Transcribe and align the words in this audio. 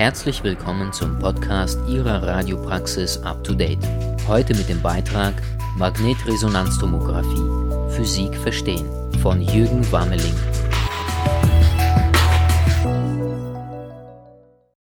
Herzlich 0.00 0.42
willkommen 0.42 0.94
zum 0.94 1.18
Podcast 1.18 1.78
Ihrer 1.86 2.22
Radiopraxis 2.22 3.18
Up 3.18 3.44
to 3.44 3.52
Date. 3.52 3.86
Heute 4.26 4.54
mit 4.54 4.70
dem 4.70 4.80
Beitrag 4.80 5.34
Magnetresonanztomographie 5.76 7.94
Physik 7.94 8.34
verstehen 8.34 8.86
von 9.20 9.42
Jürgen 9.42 9.92
Wammeling. 9.92 10.32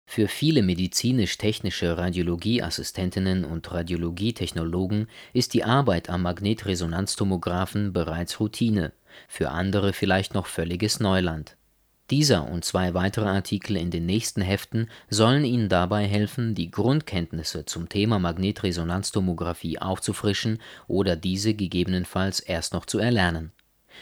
Für 0.08 0.28
viele 0.28 0.64
medizinisch-technische 0.64 1.96
Radiologieassistentinnen 1.96 3.46
und 3.46 3.72
Radiologietechnologen 3.72 5.06
ist 5.32 5.54
die 5.54 5.64
Arbeit 5.64 6.10
am 6.10 6.24
Magnetresonanztomographen 6.24 7.94
bereits 7.94 8.40
Routine, 8.40 8.94
für 9.28 9.52
andere 9.52 9.94
vielleicht 9.94 10.34
noch 10.34 10.48
völliges 10.48 11.00
Neuland. 11.00 11.56
Dieser 12.14 12.48
und 12.48 12.64
zwei 12.64 12.94
weitere 12.94 13.26
Artikel 13.26 13.76
in 13.76 13.90
den 13.90 14.06
nächsten 14.06 14.44
Heften 14.44 14.88
sollen 15.10 15.46
Ihnen 15.46 15.68
dabei 15.68 16.06
helfen, 16.06 16.54
die 16.54 16.70
Grundkenntnisse 16.70 17.66
zum 17.66 17.90
Thema 17.90 18.20
Magnetresonanztomographie 18.20 19.80
aufzufrischen 19.80 20.60
oder 20.88 21.16
diese 21.16 21.56
gegebenenfalls 21.56 22.40
erst 22.40 22.74
noch 22.74 22.86
zu 22.86 23.00
erlernen 23.00 23.52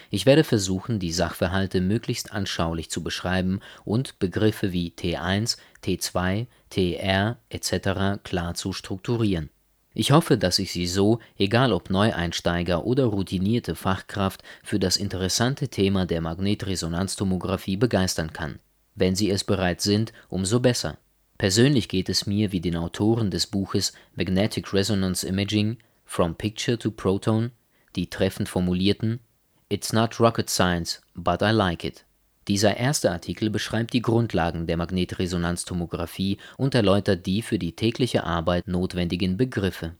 ich 0.09 0.25
werde 0.25 0.43
versuchen, 0.43 0.99
die 0.99 1.11
Sachverhalte 1.11 1.81
möglichst 1.81 2.31
anschaulich 2.33 2.89
zu 2.89 3.03
beschreiben 3.03 3.59
und 3.85 4.19
Begriffe 4.19 4.71
wie 4.71 4.89
T1, 4.89 5.57
T2, 5.83 6.47
TR 6.69 7.37
etc. 7.49 8.23
klar 8.23 8.53
zu 8.53 8.73
strukturieren. 8.73 9.49
Ich 9.93 10.11
hoffe, 10.11 10.37
dass 10.37 10.59
ich 10.59 10.71
Sie 10.71 10.87
so, 10.87 11.19
egal 11.37 11.73
ob 11.73 11.89
Neueinsteiger 11.89 12.85
oder 12.85 13.05
routinierte 13.05 13.75
Fachkraft, 13.75 14.41
für 14.63 14.79
das 14.79 14.95
interessante 14.95 15.67
Thema 15.67 16.05
der 16.05 16.21
Magnetresonanztomographie 16.21 17.75
begeistern 17.75 18.31
kann. 18.31 18.59
Wenn 18.95 19.15
Sie 19.15 19.29
es 19.29 19.43
bereits 19.43 19.83
sind, 19.83 20.13
umso 20.29 20.59
besser. 20.59 20.97
Persönlich 21.37 21.89
geht 21.89 22.07
es 22.07 22.25
mir 22.25 22.51
wie 22.51 22.61
den 22.61 22.77
Autoren 22.77 23.31
des 23.31 23.47
Buches 23.47 23.93
Magnetic 24.15 24.73
Resonance 24.73 25.27
Imaging 25.27 25.77
From 26.05 26.35
Picture 26.35 26.77
to 26.77 26.91
Proton, 26.91 27.51
die 27.95 28.09
treffend 28.09 28.47
formulierten 28.47 29.19
It's 29.67 29.93
not 29.93 30.19
rocket 30.19 30.49
science, 30.49 31.01
but 31.15 31.41
I 31.41 31.51
like 31.51 31.83
it. 31.83 32.05
Dieser 32.47 32.77
erste 32.77 33.11
Artikel 33.11 33.51
beschreibt 33.51 33.93
die 33.93 34.01
Grundlagen 34.01 34.65
der 34.65 34.77
Magnetresonanztomographie 34.77 36.39
und 36.57 36.73
erläutert 36.73 37.27
die 37.27 37.43
für 37.43 37.59
die 37.59 37.75
tägliche 37.75 38.23
Arbeit 38.23 38.67
notwendigen 38.67 39.37
Begriffe. 39.37 39.95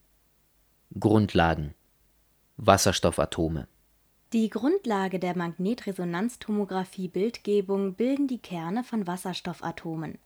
Grundlagen 1.00 1.76
Wasserstoffatome 2.58 3.68
Die 4.34 4.50
Grundlage 4.50 5.20
der 5.20 5.38
Magnetresonanztomographie-Bildgebung 5.38 7.94
bilden 7.94 8.28
die 8.28 8.40
Kerne 8.40 8.84
von 8.84 9.06
Wasserstoffatomen. 9.06 10.18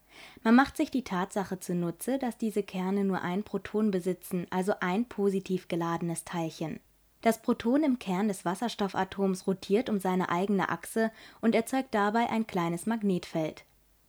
Man 0.44 0.56
macht 0.56 0.78
sich 0.78 0.92
die 0.92 1.04
Tatsache 1.04 1.60
zunutze, 1.60 2.18
dass 2.18 2.38
diese 2.38 2.64
Kerne 2.64 3.04
nur 3.04 3.22
ein 3.22 3.44
Proton 3.44 3.92
besitzen, 3.92 4.48
also 4.50 4.76
ein 4.80 5.10
positiv 5.10 5.68
geladenes 5.68 6.24
Teilchen. 6.24 6.80
Das 7.26 7.42
Proton 7.42 7.84
im 7.84 7.98
Kern 7.98 8.28
des 8.28 8.46
Wasserstoffatoms 8.46 9.48
rotiert 9.48 9.90
um 9.90 10.00
seine 10.00 10.30
eigene 10.30 10.70
Achse 10.70 11.10
und 11.42 11.56
erzeugt 11.56 11.96
dabei 11.96 12.30
ein 12.30 12.46
kleines 12.46 12.86
Magnetfeld. 12.86 13.66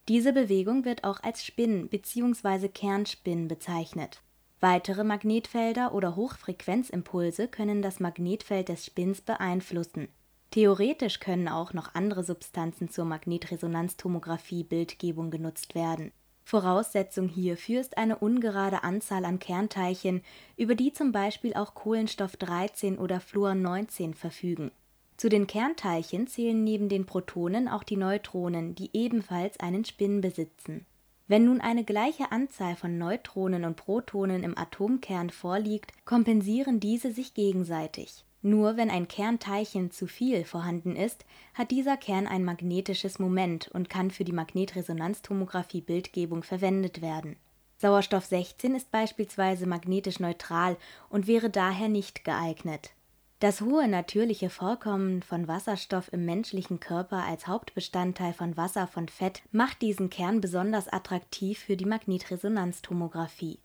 Diese 0.07 0.35
Bewegung 0.35 0.85
wird 0.85 1.05
auch 1.05 1.23
als 1.23 1.43
Spin 1.43 1.89
bzw. 1.89 2.69
Kernspin 2.69 3.49
bezeichnet. 3.49 4.21
Weitere 4.61 5.03
Magnetfelder 5.03 5.95
oder 5.95 6.15
Hochfrequenzimpulse 6.15 7.49
können 7.49 7.81
das 7.81 8.01
Magnetfeld 8.01 8.69
des 8.69 8.85
Spins 8.85 9.23
beeinflussen. 9.23 10.09
Theoretisch 10.51 11.19
können 11.19 11.49
auch 11.49 11.73
noch 11.73 11.95
andere 11.95 12.23
Substanzen 12.23 12.91
zur 12.91 13.07
Magnetresonanztomographie-Bildgebung 13.07 15.31
genutzt 15.31 15.75
werden 15.75 16.13
Voraussetzung 16.49 17.27
hierfür 17.27 17.81
ist 17.81 17.99
eine 17.99 18.19
ungerade 18.19 18.85
Anzahl 18.85 19.25
an 19.25 19.41
Kernteilchen, 19.41 20.23
über 20.57 20.77
die 20.77 20.93
zum 20.93 21.11
Beispiel 21.11 21.55
auch 21.55 21.75
Kohlenstoff 21.75 22.37
13 22.37 22.99
oder 22.99 23.19
Fluor 23.19 23.57
19 23.57 24.15
verfügen. 24.15 24.71
Zu 25.17 25.29
den 25.29 25.49
Kernteilchen 25.49 26.29
zählen 26.29 26.63
neben 26.63 26.89
den 26.89 27.05
Protonen 27.05 27.67
auch 27.67 27.83
die 27.83 27.97
Neutronen, 27.97 28.77
die 28.77 28.91
ebenfalls 28.93 29.59
einen 29.59 29.85
Spin 29.85 30.21
besitzen. 30.21 30.87
Wenn 31.27 31.47
nun 31.47 31.61
eine 31.61 31.83
gleiche 31.83 32.31
Anzahl 32.31 32.77
von 32.77 32.97
Neutronen 32.97 33.65
und 33.65 33.75
Protonen 33.75 34.45
im 34.45 34.57
Atomkern 34.57 35.31
vorliegt, 35.31 35.91
kompensieren 36.05 36.79
diese 36.79 37.11
sich 37.11 37.35
gegenseitig 37.35 38.26
nur 38.43 38.77
wenn 38.77 38.91
ein 38.91 39.09
Kernteilchen 39.09 39.91
zu 39.91 40.07
viel 40.07 40.45
vorhanden 40.45 40.95
ist, 40.95 41.25
hat 41.55 41.71
dieser 41.71 41.97
Kern 41.97 42.27
ein 42.27 42.45
magnetisches 42.45 43.19
Moment 43.19 43.69
und 43.69 43.91
kann 43.91 44.11
für 44.11 44.25
die 44.25 44.33
Magnetresonanztomographie-Bildgebung 44.33 46.43
verwendet 46.43 47.03
werden. 47.03 47.37
Sauerstoff 47.79 48.25
16 48.25 48.75
ist 48.75 48.91
beispielsweise 48.91 49.67
magnetisch 49.67 50.21
neutral 50.21 50.77
und 51.09 51.27
wäre 51.27 51.51
daher 51.51 51.89
nicht 51.89 52.25
geeignet. 52.25 52.93
Das 53.39 53.61
hohe 53.61 53.87
natürliche 53.87 54.49
Vorkommen 54.49 55.23
von 55.23 55.47
Wasserstoff 55.47 56.11
im 56.11 56.25
menschlichen 56.25 56.81
Körper 56.81 57.25
als 57.25 57.47
Hauptbestandteil 57.47 58.33
von 58.33 58.57
Wasser 58.57 58.87
von 58.87 59.09
Fett 59.09 59.43
macht 59.53 59.83
diesen 59.83 60.09
Kern 60.09 60.41
besonders 60.41 60.89
attraktiv 60.89 61.59
für 61.59 61.77
die 61.77 61.85
Magnetresonanztomographie 61.85 63.59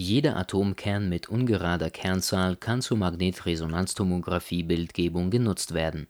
jeder 0.00 0.36
Atomkern 0.36 1.08
mit 1.10 1.28
ungerader 1.28 1.90
Kernzahl 1.90 2.56
kann 2.56 2.80
zur 2.80 2.96
Magnetresonanztomographie-Bildgebung 2.96 5.30
genutzt 5.30 5.74
werden. 5.74 6.06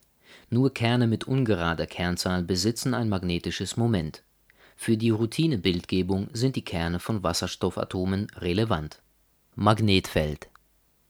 Nur 0.48 0.72
Kerne 0.72 1.08
mit 1.08 1.26
ungerader 1.26 1.88
Kernzahl 1.88 2.44
besitzen 2.44 2.94
ein 2.94 3.08
magnetisches 3.08 3.76
Moment. 3.76 4.22
Für 4.76 4.96
die 4.96 5.10
Routine-Bildgebung 5.10 6.28
sind 6.32 6.54
die 6.54 6.64
Kerne 6.64 7.00
von 7.00 7.24
Wasserstoffatomen 7.24 8.28
relevant. 8.36 9.02
Magnetfeld 9.56 10.48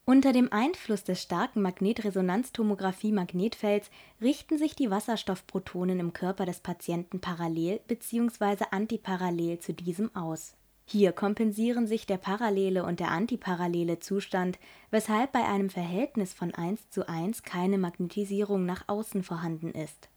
Unter 0.06 0.32
dem 0.32 0.50
Einfluss 0.50 1.04
des 1.04 1.20
starken 1.20 1.60
Magnetresonanztomographie-Magnetfelds 1.60 3.90
richten 4.22 4.56
sich 4.56 4.74
die 4.74 4.90
Wasserstoffprotonen 4.90 6.00
im 6.00 6.14
Körper 6.14 6.46
des 6.46 6.60
Patienten 6.60 7.20
parallel 7.20 7.80
bzw. 7.86 8.64
antiparallel 8.70 9.58
zu 9.58 9.74
diesem 9.74 10.16
aus 10.16 10.54
hier 10.90 11.12
kompensieren 11.12 11.86
sich 11.86 12.04
der 12.04 12.16
parallele 12.16 12.84
und 12.84 12.98
der 12.98 13.12
antiparallele 13.12 14.00
Zustand, 14.00 14.58
weshalb 14.90 15.30
bei 15.30 15.44
einem 15.44 15.70
Verhältnis 15.70 16.34
von 16.34 16.52
1 16.52 16.90
zu 16.90 17.08
1 17.08 17.44
keine 17.44 17.78
Magnetisierung 17.78 18.66
nach 18.66 18.88
außen 18.88 19.22
vorhanden 19.22 19.70
ist. 19.70 20.08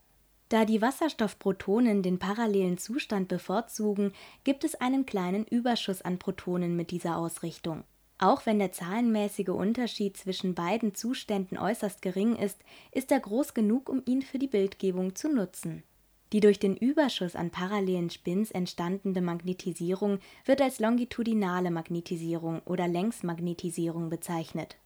Da 0.49 0.65
die 0.65 0.81
Wasserstoffprotonen 0.81 2.01
den 2.01 2.17
parallelen 2.17 2.79
Zustand 2.79 3.27
bevorzugen, 3.27 4.13
gibt 4.43 4.63
es 4.63 4.73
einen 4.73 5.05
kleinen 5.05 5.45
Überschuss 5.45 6.01
an 6.01 6.17
Protonen 6.17 6.75
mit 6.75 6.89
dieser 6.89 7.17
Ausrichtung. 7.17 7.83
Auch 8.17 8.47
wenn 8.47 8.57
der 8.57 8.71
zahlenmäßige 8.71 9.49
Unterschied 9.49 10.17
zwischen 10.17 10.55
beiden 10.55 10.95
Zuständen 10.95 11.57
äußerst 11.57 12.01
gering 12.01 12.35
ist, 12.35 12.59
ist 12.91 13.11
er 13.11 13.19
groß 13.19 13.53
genug, 13.53 13.89
um 13.89 14.01
ihn 14.05 14.23
für 14.23 14.39
die 14.39 14.47
Bildgebung 14.47 15.15
zu 15.15 15.29
nutzen 15.29 15.83
die 16.33 16.39
durch 16.39 16.57
den 16.57 16.75
Überschuss 16.75 17.35
an 17.35 17.51
parallelen 17.51 18.09
Spins 18.09 18.49
entstandene 18.49 19.21
Magnetisierung 19.21 20.17
wird 20.45 20.61
als 20.61 20.79
longitudinale 20.79 21.69
Magnetisierung 21.69 22.61
oder 22.65 22.87
Längsmagnetisierung 22.87 24.09
bezeichnet. 24.09 24.77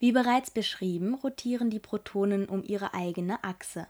Wie 0.00 0.10
bereits 0.10 0.50
beschrieben, 0.50 1.14
rotieren 1.14 1.70
die 1.70 1.78
Protonen 1.78 2.46
um 2.46 2.64
ihre 2.64 2.92
eigene 2.92 3.42
Achse. 3.44 3.86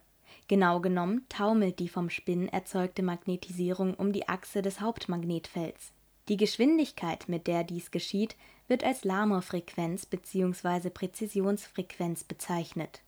Genau 0.47 0.81
genommen 0.81 1.25
taumelt 1.31 1.79
die 1.79 1.89
vom 1.89 2.11
Spin 2.11 2.49
erzeugte 2.49 3.03
Magnetisierung 3.03 3.95
um 3.95 4.13
die 4.13 4.29
Achse 4.29 4.61
des 4.61 4.83
Hauptmagnetfelds. 4.83 5.93
Die 6.29 6.37
Geschwindigkeit, 6.37 7.29
mit 7.29 7.47
der 7.47 7.65
dies 7.65 7.91
geschieht, 7.91 8.37
wird 8.69 8.85
als 8.85 9.05
Lamor-Frequenz 9.05 10.05
bzw. 10.05 10.91
Präzisionsfrequenz 10.91 12.25
bezeichnet 12.25 13.01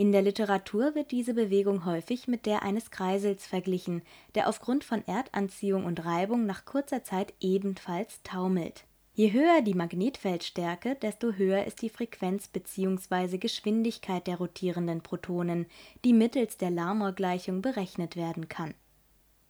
in 0.00 0.12
der 0.12 0.22
Literatur 0.22 0.94
wird 0.94 1.10
diese 1.10 1.34
Bewegung 1.34 1.84
häufig 1.84 2.26
mit 2.26 2.46
der 2.46 2.62
eines 2.62 2.90
Kreisels 2.90 3.46
verglichen, 3.46 4.00
der 4.34 4.48
aufgrund 4.48 4.82
von 4.82 5.06
Erdanziehung 5.06 5.84
und 5.84 6.06
Reibung 6.06 6.46
nach 6.46 6.64
kurzer 6.64 7.04
Zeit 7.04 7.34
ebenfalls 7.38 8.22
taumelt. 8.22 8.84
Je 9.12 9.30
höher 9.34 9.60
die 9.60 9.74
Magnetfeldstärke, 9.74 10.94
desto 10.94 11.32
höher 11.32 11.66
ist 11.66 11.82
die 11.82 11.90
Frequenz 11.90 12.48
bzw. 12.48 13.36
Geschwindigkeit 13.36 14.26
der 14.26 14.38
rotierenden 14.38 15.02
Protonen, 15.02 15.66
die 16.02 16.14
mittels 16.14 16.56
der 16.56 16.70
Larmor-Gleichung 16.70 17.60
berechnet 17.60 18.16
werden 18.16 18.48
kann. 18.48 18.72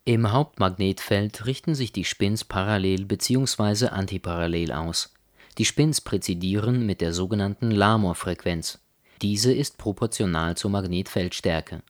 Im 0.04 0.32
Hauptmagnetfeld 0.32 1.46
richten 1.46 1.76
sich 1.76 1.92
die 1.92 2.04
Spins 2.04 2.42
parallel 2.42 3.04
bzw. 3.04 3.86
antiparallel 3.86 4.72
aus. 4.72 5.14
Die 5.58 5.64
Spins 5.64 6.00
präzidieren 6.00 6.86
mit 6.86 7.00
der 7.00 7.12
sogenannten 7.12 7.70
Larmor-Frequenz 7.70 8.80
diese 9.22 9.52
ist 9.52 9.78
proportional 9.78 10.56
zur 10.56 10.70
Magnetfeldstärke. 10.70 11.82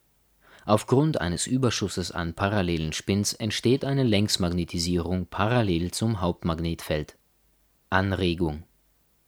Aufgrund 0.66 1.20
eines 1.20 1.46
Überschusses 1.46 2.12
an 2.12 2.34
parallelen 2.34 2.92
Spins 2.92 3.32
entsteht 3.32 3.84
eine 3.84 4.02
Längsmagnetisierung 4.02 5.26
parallel 5.26 5.90
zum 5.90 6.20
Hauptmagnetfeld. 6.20 7.16
Anregung 7.88 8.64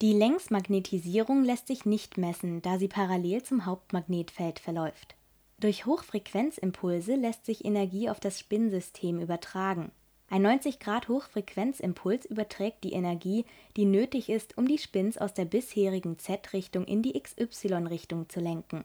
Die 0.00 0.12
Längsmagnetisierung 0.12 1.44
lässt 1.44 1.68
sich 1.68 1.84
nicht 1.86 2.18
messen, 2.18 2.62
da 2.62 2.78
sie 2.78 2.88
parallel 2.88 3.42
zum 3.42 3.66
Hauptmagnetfeld 3.66 4.58
verläuft. 4.58 5.14
Durch 5.58 5.86
Hochfrequenzimpulse 5.86 7.14
lässt 7.14 7.46
sich 7.46 7.64
Energie 7.64 8.10
auf 8.10 8.20
das 8.20 8.38
Spinnsystem 8.38 9.20
übertragen 9.20 9.92
Ein 10.32 10.40
90 10.40 10.78
Grad 10.78 11.08
Hochfrequenzimpuls 11.08 12.24
überträgt 12.24 12.84
die 12.84 12.94
Energie, 12.94 13.44
die 13.76 13.84
nötig 13.84 14.30
ist, 14.30 14.56
um 14.56 14.66
die 14.66 14.78
Spins 14.78 15.18
aus 15.18 15.34
der 15.34 15.44
bisherigen 15.44 16.18
Z-Richtung 16.18 16.86
in 16.86 17.02
die 17.02 17.20
XY-Richtung 17.20 18.30
zu 18.30 18.40
lenken. 18.40 18.84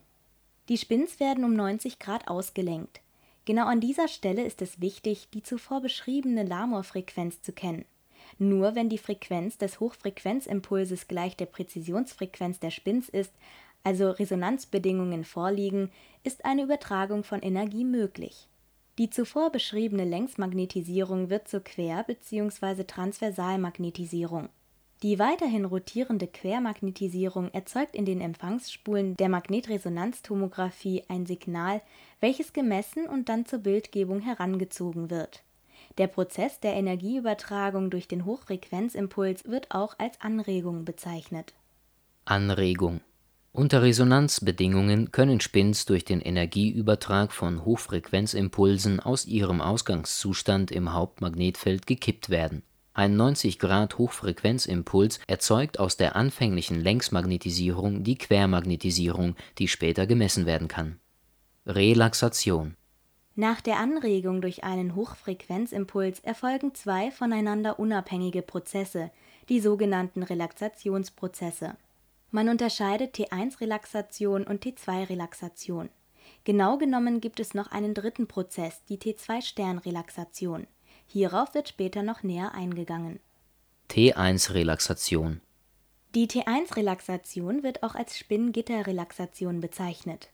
Die 0.68 0.78
Spins 0.78 1.22
werden 1.22 1.46
um 1.46 1.54
90 1.54 2.00
Grad 2.00 2.28
ausgelenkt. 2.28 3.00
Genau 3.46 3.66
an 3.66 3.80
dieser 3.80 4.10
Stelle 4.10 4.44
ist 4.44 4.62
es 4.62 4.82
wichtig, 4.82 5.30
die 5.34 5.42
zuvor 5.42 5.80
beschriebene 5.80 6.44
Lamor-Frequenz 6.44 7.42
zu 7.42 7.54
kennen. 7.54 7.86
Nur 8.38 8.76
wenn 8.76 8.90
die 8.90 8.98
Frequenz 8.98 9.58
des 9.58 9.80
Hochfrequenzimpulses 9.80 11.08
gleich 11.08 11.38
der 11.38 11.46
Präzisionsfrequenz 11.46 12.60
der 12.60 12.72
Spins 12.72 13.08
ist, 13.08 13.32
also 13.86 14.10
Resonanzbedingungen 14.10 15.24
vorliegen, 15.24 15.92
ist 16.26 16.44
eine 16.44 16.64
Übertragung 16.64 17.24
von 17.24 17.42
Energie 17.42 17.86
möglich. 17.86 18.50
Die 18.98 19.12
zuvor 19.12 19.52
beschriebene 19.52 20.06
Längsmagnetisierung 20.06 21.30
wird 21.30 21.48
zur 21.48 21.60
Quer- 21.64 22.04
bzw. 22.04 22.84
Transversalmagnetisierung. 22.84 24.50
Die 25.04 25.20
weiterhin 25.20 25.66
rotierende 25.66 26.26
Quermagnetisierung 26.26 27.52
erzeugt 27.54 27.96
in 27.96 28.06
den 28.06 28.20
Empfangsspulen 28.20 29.16
der 29.18 29.30
Magnetresonanztomographie 29.30 31.04
ein 31.08 31.28
Signal, 31.28 31.82
welches 32.20 32.54
gemessen 32.54 33.06
und 33.06 33.30
dann 33.30 33.46
zur 33.46 33.60
Bildgebung 33.60 34.22
herangezogen 34.22 35.12
wird. 35.12 35.44
Der 36.00 36.08
Prozess 36.08 36.60
der 36.60 36.74
Energieübertragung 36.74 37.92
durch 37.92 38.08
den 38.08 38.26
Hochfrequenzimpuls 38.26 39.46
wird 39.46 39.70
auch 39.70 39.94
als 40.00 40.20
Anregung 40.22 40.86
bezeichnet. 40.86 41.54
Anregung 42.26 43.02
unter 43.58 43.82
Resonanzbedingungen 43.82 45.12
können 45.12 45.42
Spins 45.42 45.88
durch 45.88 46.06
den 46.06 46.22
Energieübertrag 46.22 47.32
von 47.32 47.66
Hochfrequenzimpulsen 47.66 49.00
aus 49.00 49.26
ihrem 49.26 49.62
Ausgangszustand 49.62 50.70
im 50.70 50.94
Hauptmagnetfeld 50.94 51.88
gekippt 51.88 52.30
werden. 52.30 52.62
Ein 52.94 53.18
90° 53.20 53.98
Hochfrequenzimpuls 53.98 55.20
erzeugt 55.26 55.80
aus 55.80 55.98
der 55.98 56.16
anfänglichen 56.16 56.80
Längsmagnetisierung 56.80 58.04
die 58.04 58.20
Quermagnetisierung, 58.20 59.36
die 59.58 59.68
später 59.68 60.06
gemessen 60.06 60.46
werden 60.46 60.68
kann. 60.68 61.00
Relaxation 61.66 62.76
Nach 63.36 63.60
der 63.62 63.78
Anregung 63.78 64.42
durch 64.42 64.64
einen 64.66 64.94
Hochfrequenzimpuls 64.94 66.20
erfolgen 66.20 66.76
zwei 66.76 67.10
voneinander 67.10 67.80
unabhängige 67.80 68.44
Prozesse, 68.44 69.10
die 69.50 69.62
sogenannten 69.62 70.22
Relaxationsprozesse 70.22 71.76
man 72.32 72.50
unterscheidet 72.50 73.16
T1-Relaxation 73.16 74.44
und 74.44 74.64
T2-Relaxation. 74.64 75.90
Genau 76.44 76.78
genommen 76.78 77.22
gibt 77.22 77.40
es 77.40 77.54
noch 77.54 77.72
einen 77.72 77.94
dritten 77.94 78.28
Prozess, 78.28 78.84
die 78.90 78.98
T2-Stern-Relaxation. 78.98 80.68
Hierauf 81.08 81.54
wird 81.54 81.70
später 81.70 82.04
noch 82.04 82.24
näher 82.24 82.54
eingegangen. 82.54 83.20
T1-Relaxation 83.90 85.42
Die 86.16 86.28
T1-Relaxation 86.28 87.64
wird 87.64 87.84
auch 87.84 87.96
als 87.96 88.18
Spin-Gitter-Relaxation 88.18 89.62
bezeichnet. 89.62 90.30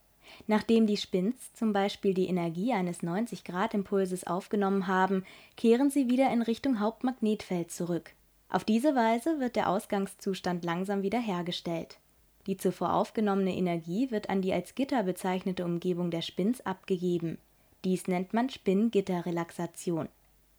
Nachdem 0.48 0.88
die 0.88 0.98
Spins 0.98 1.54
zum 1.54 1.74
Beispiel 1.74 2.14
die 2.14 2.28
Energie 2.28 2.74
eines 2.74 3.02
90-Grad-Impulses 3.02 4.26
aufgenommen 4.26 4.88
haben, 4.88 5.26
kehren 5.58 5.92
sie 5.92 6.10
wieder 6.10 6.32
in 6.32 6.42
Richtung 6.42 6.80
Hauptmagnetfeld 6.80 7.72
zurück. 7.72 8.14
Auf 8.54 8.64
diese 8.64 8.94
Weise 8.94 9.40
wird 9.40 9.56
der 9.56 9.68
Ausgangszustand 9.68 10.64
langsam 10.64 11.02
wiederhergestellt. 11.02 11.98
Die 12.46 12.56
zuvor 12.56 12.94
aufgenommene 12.94 13.56
Energie 13.56 14.12
wird 14.12 14.30
an 14.30 14.44
die 14.44 14.54
als 14.54 14.76
Gitter 14.76 15.02
bezeichnete 15.02 15.66
Umgebung 15.66 16.12
der 16.12 16.22
Spins 16.22 16.64
abgegeben. 16.64 17.40
Dies 17.84 18.08
nennt 18.08 18.32
man 18.32 18.52
Spin-Gitter-Relaxation. 18.52 20.08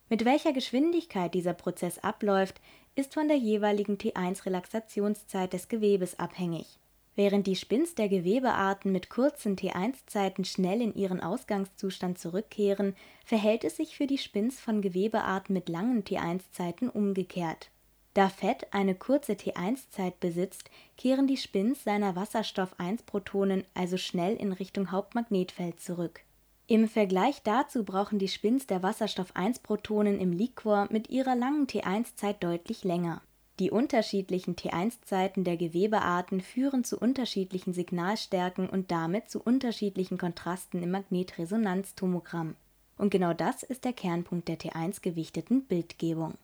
Mit 0.09 0.25
welcher 0.25 0.53
Geschwindigkeit 0.53 1.35
dieser 1.35 1.55
Prozess 1.55 2.01
abläuft, 2.01 2.61
ist 2.97 3.15
von 3.15 3.29
der 3.29 3.37
jeweiligen 3.37 3.97
T1-Relaxationszeit 3.97 5.53
des 5.53 5.69
Gewebes 5.69 6.19
abhängig. 6.19 6.81
Während 7.15 7.47
die 7.47 7.55
Spins 7.55 7.95
der 7.95 8.09
Gewebearten 8.09 8.91
mit 8.91 9.09
kurzen 9.09 9.55
T1-Zeiten 9.55 10.45
schnell 10.45 10.83
in 10.83 10.97
ihren 10.97 11.21
Ausgangszustand 11.21 12.19
zurückkehren, 12.19 12.97
verhält 13.25 13.63
es 13.63 13.77
sich 13.77 13.97
für 13.97 14.09
die 14.09 14.19
Spins 14.19 14.61
von 14.61 14.83
Gewebearten 14.83 15.55
mit 15.55 15.69
langen 15.69 16.03
T1-Zeiten 16.03 16.89
umgekehrt 16.89 17.71
da 18.15 18.29
Fett 18.29 18.73
eine 18.73 18.95
kurze 18.95 19.33
T1-Zeit 19.33 20.21
besitzt, 20.21 20.71
kehren 20.97 21.27
die 21.27 21.37
Spins 21.37 21.83
seiner 21.83 22.15
Wasserstoff-1-Protonen 22.15 23.65
also 23.75 23.97
schnell 23.97 24.37
in 24.37 24.53
Richtung 24.53 24.93
Hauptmagnetfeld 24.93 25.81
zurück. 25.81 26.21
Im 26.69 26.89
Vergleich 26.89 27.43
dazu 27.43 27.85
brauchen 27.85 28.21
die 28.21 28.29
Spins 28.29 28.69
der 28.69 28.83
Wasserstoff-1-Protonen 28.83 30.21
im 30.21 30.33
Liquor 30.33 30.87
mit 30.91 31.11
ihrer 31.11 31.35
langen 31.35 31.67
T1-Zeit 31.67 32.43
deutlich 32.43 32.85
länger. 32.85 33.21
Die 33.59 33.71
unterschiedlichen 33.71 34.57
T1-Zeiten 34.57 35.45
der 35.45 35.57
Gewebearten 35.57 36.41
führen 36.41 36.85
zu 36.85 36.99
unterschiedlichen 36.99 37.75
Signalstärken 37.75 38.69
und 38.69 38.91
damit 38.91 39.29
zu 39.29 39.41
unterschiedlichen 39.41 40.19
Kontrasten 40.19 40.83
im 40.83 40.93
Magnetresonanztomogramm. 40.93 42.55
Und 42.97 43.11
genau 43.11 43.35
das 43.35 43.65
ist 43.65 43.85
der 43.85 43.93
Kernpunkt 43.93 44.49
der 44.49 44.59
T1-gewichteten 44.59 45.67
Bildgebung 45.67 46.35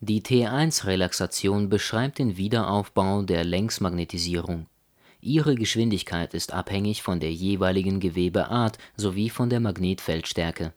die 0.00 0.20
T1-Relaxation 0.20 1.70
beschreibt 1.70 2.18
den 2.18 2.36
Wiederaufbau 2.36 3.22
der 3.22 3.44
Längsmagnetisierung. 3.44 4.66
Ihre 5.22 5.54
Geschwindigkeit 5.54 6.34
ist 6.34 6.52
abhängig 6.52 7.02
von 7.02 7.18
der 7.18 7.32
jeweiligen 7.32 7.98
Gewebeart 7.98 8.76
sowie 8.96 9.30
von 9.30 9.48
der 9.48 9.60
Magnetfeldstärke. 9.60 10.74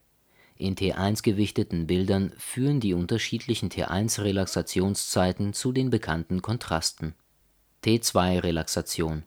In 0.55 0.75
T1-gewichteten 0.75 1.85
Bildern 1.85 2.31
führen 2.37 2.79
die 2.79 2.93
unterschiedlichen 2.93 3.69
T1-Relaxationszeiten 3.69 5.51
zu 5.51 5.73
den 5.73 5.89
bekannten 5.89 6.41
Kontrasten. 6.41 7.13
T2-Relaxation 7.83 9.23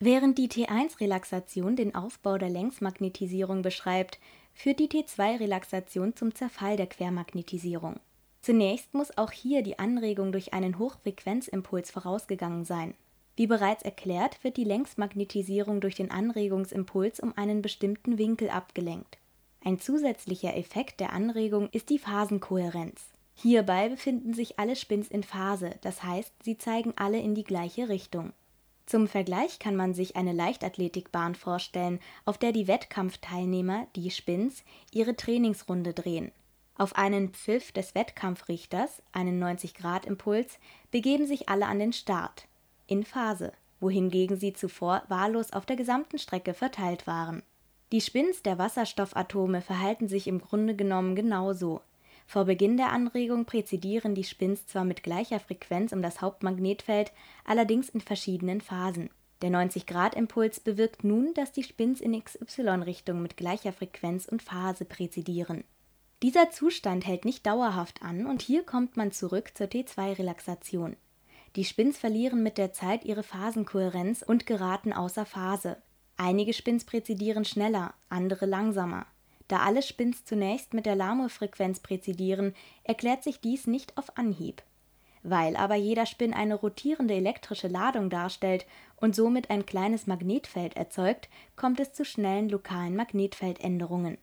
Während 0.00 0.38
die 0.38 0.48
T1-Relaxation 0.48 1.76
den 1.76 1.94
Aufbau 1.94 2.38
der 2.38 2.48
Längsmagnetisierung 2.48 3.60
beschreibt, 3.60 4.18
führt 4.54 4.80
die 4.80 4.88
T2-Relaxation 4.88 6.16
zum 6.16 6.34
Zerfall 6.34 6.78
der 6.78 6.86
Quermagnetisierung 6.86 8.00
Zunächst 8.40 8.94
muss 8.94 9.16
auch 9.18 9.32
hier 9.32 9.62
die 9.62 9.78
Anregung 9.78 10.32
durch 10.32 10.54
einen 10.54 10.78
Hochfrequenzimpuls 10.78 11.90
vorausgegangen 11.90 12.64
sein. 12.64 12.94
Wie 13.36 13.46
bereits 13.46 13.82
erklärt, 13.82 14.42
wird 14.42 14.56
die 14.56 14.64
Längsmagnetisierung 14.64 15.80
durch 15.80 15.94
den 15.94 16.10
Anregungsimpuls 16.10 17.20
um 17.20 17.36
einen 17.36 17.62
bestimmten 17.62 18.18
Winkel 18.18 18.50
abgelenkt. 18.50 19.18
Ein 19.64 19.78
zusätzlicher 19.78 20.56
Effekt 20.56 21.00
der 21.00 21.12
Anregung 21.12 21.68
ist 21.70 21.90
die 21.90 21.98
Phasenkohärenz. 21.98 23.06
Hierbei 23.34 23.88
befinden 23.88 24.34
sich 24.34 24.58
alle 24.58 24.74
Spins 24.74 25.08
in 25.08 25.22
Phase, 25.22 25.70
das 25.82 26.02
heißt, 26.02 26.32
sie 26.42 26.58
zeigen 26.58 26.94
alle 26.96 27.20
in 27.20 27.36
die 27.36 27.44
gleiche 27.44 27.88
Richtung. 27.88 28.32
Zum 28.86 29.06
Vergleich 29.06 29.58
kann 29.58 29.76
man 29.76 29.94
sich 29.94 30.16
eine 30.16 30.32
Leichtathletikbahn 30.32 31.34
vorstellen, 31.34 32.00
auf 32.24 32.38
der 32.38 32.52
die 32.52 32.66
Wettkampfteilnehmer, 32.66 33.86
die 33.94 34.10
Spins, 34.10 34.64
ihre 34.90 35.14
Trainingsrunde 35.14 35.92
drehen. 35.92 36.32
Auf 36.78 36.94
einen 36.94 37.30
Pfiff 37.30 37.72
des 37.72 37.96
Wettkampfrichters, 37.96 39.02
einen 39.10 39.42
90-Grad-Impuls, 39.42 40.60
begeben 40.92 41.26
sich 41.26 41.48
alle 41.48 41.66
an 41.66 41.80
den 41.80 41.92
Start, 41.92 42.46
in 42.86 43.02
Phase, 43.04 43.52
wohingegen 43.80 44.36
sie 44.36 44.52
zuvor 44.52 45.02
wahllos 45.08 45.52
auf 45.52 45.66
der 45.66 45.74
gesamten 45.74 46.20
Strecke 46.20 46.54
verteilt 46.54 47.08
waren. 47.08 47.42
Die 47.90 48.00
Spins 48.00 48.44
der 48.44 48.58
Wasserstoffatome 48.58 49.60
verhalten 49.60 50.06
sich 50.06 50.28
im 50.28 50.40
Grunde 50.40 50.76
genommen 50.76 51.16
genauso. 51.16 51.80
Vor 52.28 52.44
Beginn 52.44 52.76
der 52.76 52.92
Anregung 52.92 53.44
präzidieren 53.44 54.14
die 54.14 54.22
Spins 54.22 54.68
zwar 54.68 54.84
mit 54.84 55.02
gleicher 55.02 55.40
Frequenz 55.40 55.92
um 55.92 56.00
das 56.00 56.20
Hauptmagnetfeld, 56.20 57.10
allerdings 57.44 57.88
in 57.88 58.00
verschiedenen 58.00 58.60
Phasen. 58.60 59.10
Der 59.42 59.50
90-Grad-Impuls 59.50 60.60
bewirkt 60.60 61.02
nun, 61.02 61.34
dass 61.34 61.50
die 61.50 61.64
Spins 61.64 62.00
in 62.00 62.22
XY-Richtung 62.22 63.20
mit 63.20 63.36
gleicher 63.36 63.72
Frequenz 63.72 64.26
und 64.26 64.42
Phase 64.42 64.84
präzidieren 64.84 65.64
dieser 66.22 66.50
Zustand 66.50 67.06
hält 67.06 67.24
nicht 67.24 67.46
dauerhaft 67.46 68.02
an 68.02 68.26
und 68.26 68.42
hier 68.42 68.64
kommt 68.64 68.96
man 68.96 69.12
zurück 69.12 69.52
zur 69.54 69.68
T2-Relaxation. 69.68 70.96
Die 71.54 71.64
Spins 71.64 71.96
verlieren 71.96 72.42
mit 72.42 72.58
der 72.58 72.72
Zeit 72.72 73.04
ihre 73.04 73.22
Phasenkohärenz 73.22 74.22
und 74.22 74.44
geraten 74.44 74.92
außer 74.92 75.24
Phase. 75.24 75.76
Einige 76.16 76.54
Spins 76.54 76.84
präzidieren 76.84 77.44
schneller, 77.44 77.94
andere 78.08 78.46
langsamer. 78.46 79.06
Da 79.46 79.60
alle 79.60 79.80
Spins 79.80 80.24
zunächst 80.24 80.74
mit 80.74 80.86
der 80.86 80.96
Lamor-Frequenz 80.96 81.80
präzidieren, 81.80 82.52
erklärt 82.82 83.22
sich 83.22 83.40
dies 83.40 83.68
nicht 83.68 83.96
auf 83.96 84.18
Anhieb. 84.18 84.62
Weil 85.22 85.56
aber 85.56 85.76
jeder 85.76 86.04
Spin 86.04 86.34
eine 86.34 86.56
rotierende 86.56 87.14
elektrische 87.14 87.68
Ladung 87.68 88.10
darstellt 88.10 88.66
und 88.96 89.14
somit 89.14 89.50
ein 89.50 89.66
kleines 89.66 90.08
Magnetfeld 90.08 90.76
erzeugt, 90.76 91.28
kommt 91.54 91.78
es 91.78 91.92
zu 91.92 92.04
schnellen 92.04 92.48
lokalen 92.48 92.96
Magnetfeldänderungen 92.96 94.18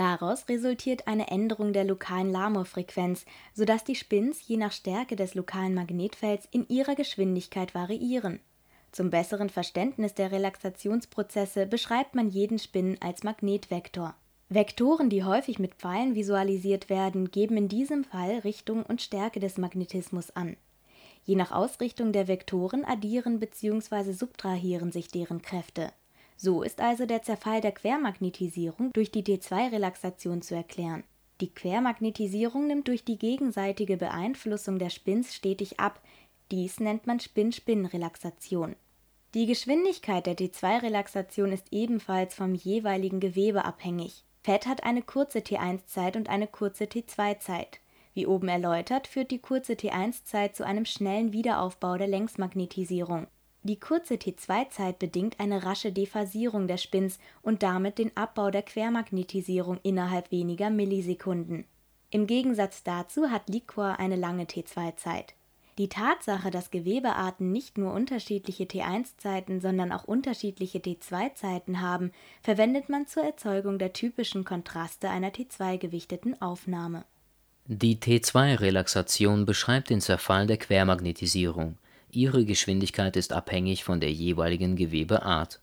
Daraus 0.00 0.48
resultiert 0.48 1.06
eine 1.06 1.28
Änderung 1.28 1.74
der 1.74 1.84
lokalen 1.84 2.30
Lamor-Frequenz, 2.30 3.26
sodass 3.52 3.84
die 3.84 3.94
Spins 3.94 4.48
je 4.48 4.56
nach 4.56 4.72
Stärke 4.72 5.14
des 5.14 5.34
lokalen 5.34 5.74
Magnetfelds 5.74 6.48
in 6.50 6.66
ihrer 6.68 6.94
Geschwindigkeit 6.94 7.74
variieren. 7.74 8.40
Zum 8.92 9.10
besseren 9.10 9.50
Verständnis 9.50 10.14
der 10.14 10.32
Relaxationsprozesse 10.32 11.66
beschreibt 11.66 12.14
man 12.14 12.30
jeden 12.30 12.58
Spin 12.58 12.96
als 13.00 13.24
Magnetvektor. 13.24 14.14
Vektoren, 14.48 15.10
die 15.10 15.22
häufig 15.22 15.58
mit 15.58 15.74
Pfeilen 15.74 16.14
visualisiert 16.14 16.88
werden, 16.88 17.30
geben 17.30 17.58
in 17.58 17.68
diesem 17.68 18.04
Fall 18.04 18.38
Richtung 18.38 18.84
und 18.84 19.02
Stärke 19.02 19.38
des 19.38 19.58
Magnetismus 19.58 20.30
an. 20.30 20.56
Je 21.26 21.36
nach 21.36 21.52
Ausrichtung 21.52 22.12
der 22.12 22.26
Vektoren 22.26 22.86
addieren 22.86 23.38
bzw. 23.38 24.12
subtrahieren 24.12 24.92
sich 24.92 25.08
deren 25.08 25.42
Kräfte. 25.42 25.92
So 26.42 26.62
ist 26.62 26.80
also 26.80 27.04
der 27.04 27.20
Zerfall 27.20 27.60
der 27.60 27.72
Quermagnetisierung 27.72 28.94
durch 28.94 29.10
die 29.10 29.22
T2-Relaxation 29.22 30.40
zu 30.40 30.54
erklären. 30.54 31.04
Die 31.42 31.52
Quermagnetisierung 31.52 32.66
nimmt 32.66 32.88
durch 32.88 33.04
die 33.04 33.18
gegenseitige 33.18 33.98
Beeinflussung 33.98 34.78
der 34.78 34.88
Spins 34.88 35.34
stetig 35.34 35.80
ab, 35.80 36.00
dies 36.50 36.80
nennt 36.80 37.06
man 37.06 37.20
Spin-Spin-Relaxation. 37.20 38.74
Die 39.34 39.44
Geschwindigkeit 39.44 40.24
der 40.24 40.34
T2-Relaxation 40.34 41.52
ist 41.52 41.66
ebenfalls 41.72 42.34
vom 42.34 42.54
jeweiligen 42.54 43.20
Gewebe 43.20 43.66
abhängig. 43.66 44.24
Fett 44.42 44.66
hat 44.66 44.82
eine 44.82 45.02
kurze 45.02 45.40
T1-Zeit 45.40 46.16
und 46.16 46.30
eine 46.30 46.46
kurze 46.46 46.84
T2-Zeit. 46.84 47.80
Wie 48.14 48.26
oben 48.26 48.48
erläutert, 48.48 49.06
führt 49.08 49.30
die 49.30 49.40
kurze 49.40 49.74
T1-Zeit 49.74 50.56
zu 50.56 50.64
einem 50.64 50.86
schnellen 50.86 51.34
Wiederaufbau 51.34 51.98
der 51.98 52.08
Längsmagnetisierung. 52.08 53.26
Die 53.62 53.78
kurze 53.78 54.14
T2-Zeit 54.14 54.98
bedingt 54.98 55.38
eine 55.38 55.64
rasche 55.64 55.92
Dephasierung 55.92 56.66
der 56.66 56.78
Spins 56.78 57.18
und 57.42 57.62
damit 57.62 57.98
den 57.98 58.16
Abbau 58.16 58.50
der 58.50 58.62
Quermagnetisierung 58.62 59.78
innerhalb 59.82 60.30
weniger 60.30 60.70
Millisekunden. 60.70 61.66
Im 62.10 62.26
Gegensatz 62.26 62.82
dazu 62.82 63.30
hat 63.30 63.50
Liquor 63.50 63.98
eine 63.98 64.16
lange 64.16 64.44
T2-Zeit. 64.44 65.34
Die 65.76 65.88
Tatsache, 65.88 66.50
dass 66.50 66.70
Gewebearten 66.70 67.52
nicht 67.52 67.78
nur 67.78 67.92
unterschiedliche 67.92 68.64
T1-Zeiten, 68.64 69.60
sondern 69.60 69.92
auch 69.92 70.04
unterschiedliche 70.04 70.78
T2-Zeiten 70.78 71.80
haben, 71.80 72.12
verwendet 72.42 72.88
man 72.88 73.06
zur 73.06 73.24
Erzeugung 73.24 73.78
der 73.78 73.92
typischen 73.92 74.44
Kontraste 74.44 75.10
einer 75.10 75.30
T2-gewichteten 75.30 76.40
Aufnahme. 76.40 77.04
Die 77.66 77.96
T2-Relaxation 77.96 79.46
beschreibt 79.46 79.90
den 79.90 80.00
Zerfall 80.00 80.46
der 80.46 80.56
Quermagnetisierung 80.56 81.76
Ihre 82.12 82.44
Geschwindigkeit 82.44 83.16
ist 83.16 83.32
abhängig 83.32 83.84
von 83.84 84.00
der 84.00 84.12
jeweiligen 84.12 84.76
Gewebeart. 84.76 85.60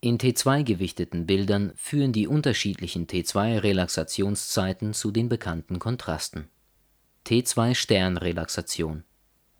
In 0.00 0.18
T2-gewichteten 0.18 1.26
Bildern 1.26 1.72
führen 1.76 2.12
die 2.12 2.26
unterschiedlichen 2.26 3.06
T2-Relaxationszeiten 3.06 4.94
zu 4.94 5.10
den 5.10 5.28
bekannten 5.28 5.78
Kontrasten. 5.78 6.48
T2-Stern-Relaxation 7.26 9.04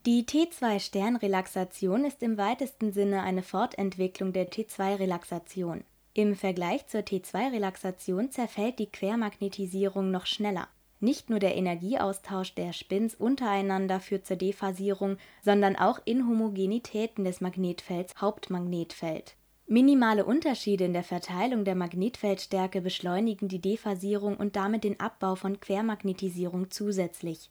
Die 0.04 0.24
T2-Stern-Relaxation 0.24 2.04
ist 2.04 2.22
im 2.22 2.38
weitesten 2.38 2.92
Sinne 2.92 3.22
eine 3.22 3.42
Fortentwicklung 3.42 4.32
der 4.32 4.50
T2-Relaxation. 4.50 5.84
Im 6.14 6.34
Vergleich 6.34 6.86
zur 6.88 7.00
T2-Relaxation 7.00 8.30
zerfällt 8.30 8.78
die 8.78 8.90
Quermagnetisierung 8.90 10.10
noch 10.10 10.26
schneller 10.26 10.68
nicht 11.02 11.30
nur 11.30 11.40
der 11.40 11.56
Energieaustausch 11.56 12.54
der 12.54 12.72
Spins 12.72 13.14
untereinander 13.14 13.98
führt 14.00 14.24
zur 14.24 14.36
Dephasierung, 14.36 15.16
sondern 15.42 15.76
auch 15.76 15.98
Inhomogenitäten 16.04 17.24
des 17.24 17.40
Magnetfelds 17.40 18.20
Hauptmagnetfeld. 18.20 19.34
Minimale 19.66 20.24
Unterschiede 20.24 20.84
in 20.84 20.92
der 20.92 21.02
Verteilung 21.02 21.64
der 21.64 21.74
Magnetfeldstärke 21.74 22.80
beschleunigen 22.80 23.48
die 23.48 23.60
Dephasierung 23.60 24.36
und 24.36 24.54
damit 24.54 24.84
den 24.84 25.00
Abbau 25.00 25.34
von 25.34 25.60
Quermagnetisierung 25.60 26.70
zusätzlich. 26.70 27.50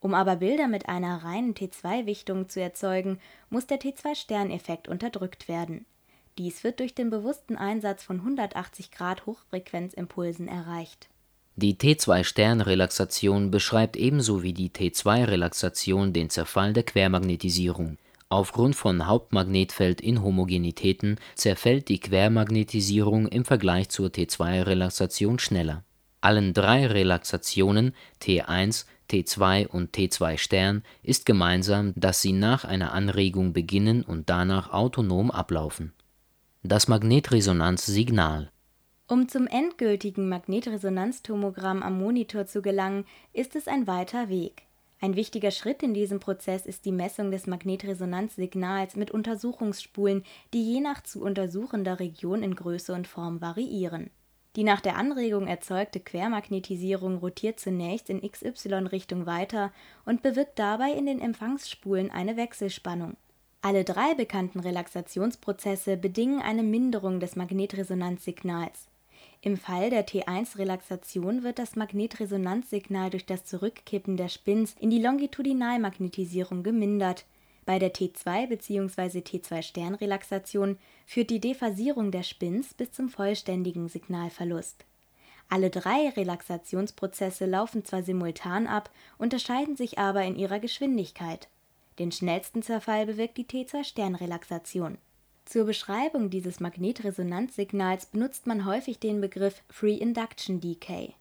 Um 0.00 0.14
aber 0.14 0.36
Bilder 0.36 0.68
mit 0.68 0.88
einer 0.88 1.24
reinen 1.24 1.54
T2-Wichtung 1.54 2.48
zu 2.48 2.60
erzeugen, 2.60 3.18
muss 3.50 3.66
der 3.66 3.80
T2-Sterneffekt 3.80 4.88
unterdrückt 4.88 5.48
werden. 5.48 5.86
Dies 6.38 6.64
wird 6.64 6.80
durch 6.80 6.94
den 6.94 7.10
bewussten 7.10 7.56
Einsatz 7.56 8.02
von 8.04 8.20
180 8.20 8.90
Grad 8.90 9.26
Hochfrequenzimpulsen 9.26 10.48
erreicht 10.48 11.08
die 11.58 11.74
T2-Stern-Relaxation 11.74 13.50
beschreibt 13.50 13.96
ebenso 13.96 14.42
wie 14.42 14.52
die 14.52 14.68
T2-Relaxation 14.68 16.12
den 16.12 16.28
Zerfall 16.28 16.74
der 16.74 16.82
Quermagnetisierung. 16.82 17.96
Aufgrund 18.28 18.76
von 18.76 19.06
Hauptmagnetfeld-Inhomogenitäten 19.06 21.16
zerfällt 21.34 21.88
die 21.88 21.98
Quermagnetisierung 21.98 23.26
im 23.28 23.46
Vergleich 23.46 23.88
zur 23.88 24.08
T2-Relaxation 24.08 25.38
schneller. 25.38 25.82
Allen 26.20 26.52
drei 26.52 26.88
Relaxationen 26.88 27.94
T1, 28.20 28.84
T2 29.10 29.68
und 29.68 29.96
T2 29.96 30.36
Stern 30.36 30.82
ist 31.02 31.24
gemeinsam, 31.24 31.94
dass 31.96 32.20
sie 32.20 32.32
nach 32.32 32.64
einer 32.64 32.92
Anregung 32.92 33.54
beginnen 33.54 34.02
und 34.02 34.28
danach 34.28 34.74
autonom 34.74 35.30
ablaufen. 35.30 35.94
Das 36.62 36.86
Magnetresonanzsignal 36.88 38.50
um 39.08 39.28
zum 39.28 39.46
endgültigen 39.46 40.28
Magnetresonanztomogramm 40.28 41.82
am 41.82 41.98
Monitor 41.98 42.46
zu 42.46 42.60
gelangen, 42.60 43.04
ist 43.32 43.54
es 43.54 43.68
ein 43.68 43.86
weiter 43.86 44.28
Weg. 44.28 44.62
Ein 45.00 45.14
wichtiger 45.14 45.50
Schritt 45.50 45.82
in 45.82 45.94
diesem 45.94 46.20
Prozess 46.20 46.66
ist 46.66 46.84
die 46.86 46.92
Messung 46.92 47.30
des 47.30 47.46
Magnetresonanzsignals 47.46 48.96
mit 48.96 49.10
Untersuchungsspulen, 49.10 50.24
die 50.54 50.72
je 50.72 50.80
nach 50.80 51.02
zu 51.02 51.22
untersuchender 51.22 52.00
Region 52.00 52.42
in 52.42 52.56
Größe 52.56 52.94
und 52.94 53.06
Form 53.06 53.40
variieren. 53.40 54.10
Die 54.56 54.64
nach 54.64 54.80
der 54.80 54.96
Anregung 54.96 55.46
erzeugte 55.46 56.00
Quermagnetisierung 56.00 57.18
rotiert 57.18 57.60
zunächst 57.60 58.08
in 58.08 58.22
XY-Richtung 58.22 59.26
weiter 59.26 59.70
und 60.06 60.22
bewirkt 60.22 60.58
dabei 60.58 60.92
in 60.92 61.04
den 61.04 61.20
Empfangsspulen 61.20 62.10
eine 62.10 62.38
Wechselspannung. 62.38 63.16
Alle 63.60 63.84
drei 63.84 64.14
bekannten 64.14 64.60
Relaxationsprozesse 64.60 65.98
bedingen 65.98 66.40
eine 66.40 66.62
Minderung 66.62 67.20
des 67.20 67.36
Magnetresonanzsignals. 67.36 68.88
Im 69.46 69.56
Fall 69.56 69.90
der 69.90 70.04
T1-Relaxation 70.04 71.44
wird 71.44 71.60
das 71.60 71.76
Magnetresonanzsignal 71.76 73.10
durch 73.10 73.26
das 73.26 73.44
Zurückkippen 73.44 74.16
der 74.16 74.28
Spins 74.28 74.74
in 74.80 74.90
die 74.90 75.00
Longitudinalmagnetisierung 75.00 76.64
gemindert. 76.64 77.26
Bei 77.64 77.78
der 77.78 77.94
T2 77.94 78.48
bzw. 78.48 79.20
T2-Stern-Relaxation 79.20 80.78
führt 81.06 81.30
die 81.30 81.38
Dephasierung 81.38 82.10
der 82.10 82.24
Spins 82.24 82.74
bis 82.74 82.90
zum 82.90 83.08
vollständigen 83.08 83.88
Signalverlust. 83.88 84.84
Alle 85.48 85.70
drei 85.70 86.08
Relaxationsprozesse 86.08 87.46
laufen 87.46 87.84
zwar 87.84 88.02
simultan 88.02 88.66
ab, 88.66 88.90
unterscheiden 89.16 89.76
sich 89.76 90.00
aber 90.00 90.24
in 90.24 90.34
ihrer 90.34 90.58
Geschwindigkeit. 90.58 91.46
Den 92.00 92.10
schnellsten 92.10 92.64
Zerfall 92.64 93.06
bewirkt 93.06 93.36
die 93.36 93.44
T2-Stern-Relaxation 93.44 94.98
zur 95.46 95.64
Beschreibung 95.64 96.28
dieses 96.28 96.60
Magnetresonanzsignals 96.60 98.06
benutzt 98.06 98.46
man 98.46 98.66
häufig 98.66 98.98
den 98.98 99.20
Begriff 99.20 99.62
Free 99.70 99.94
Induction 99.94 100.60
Decay. 100.60 101.14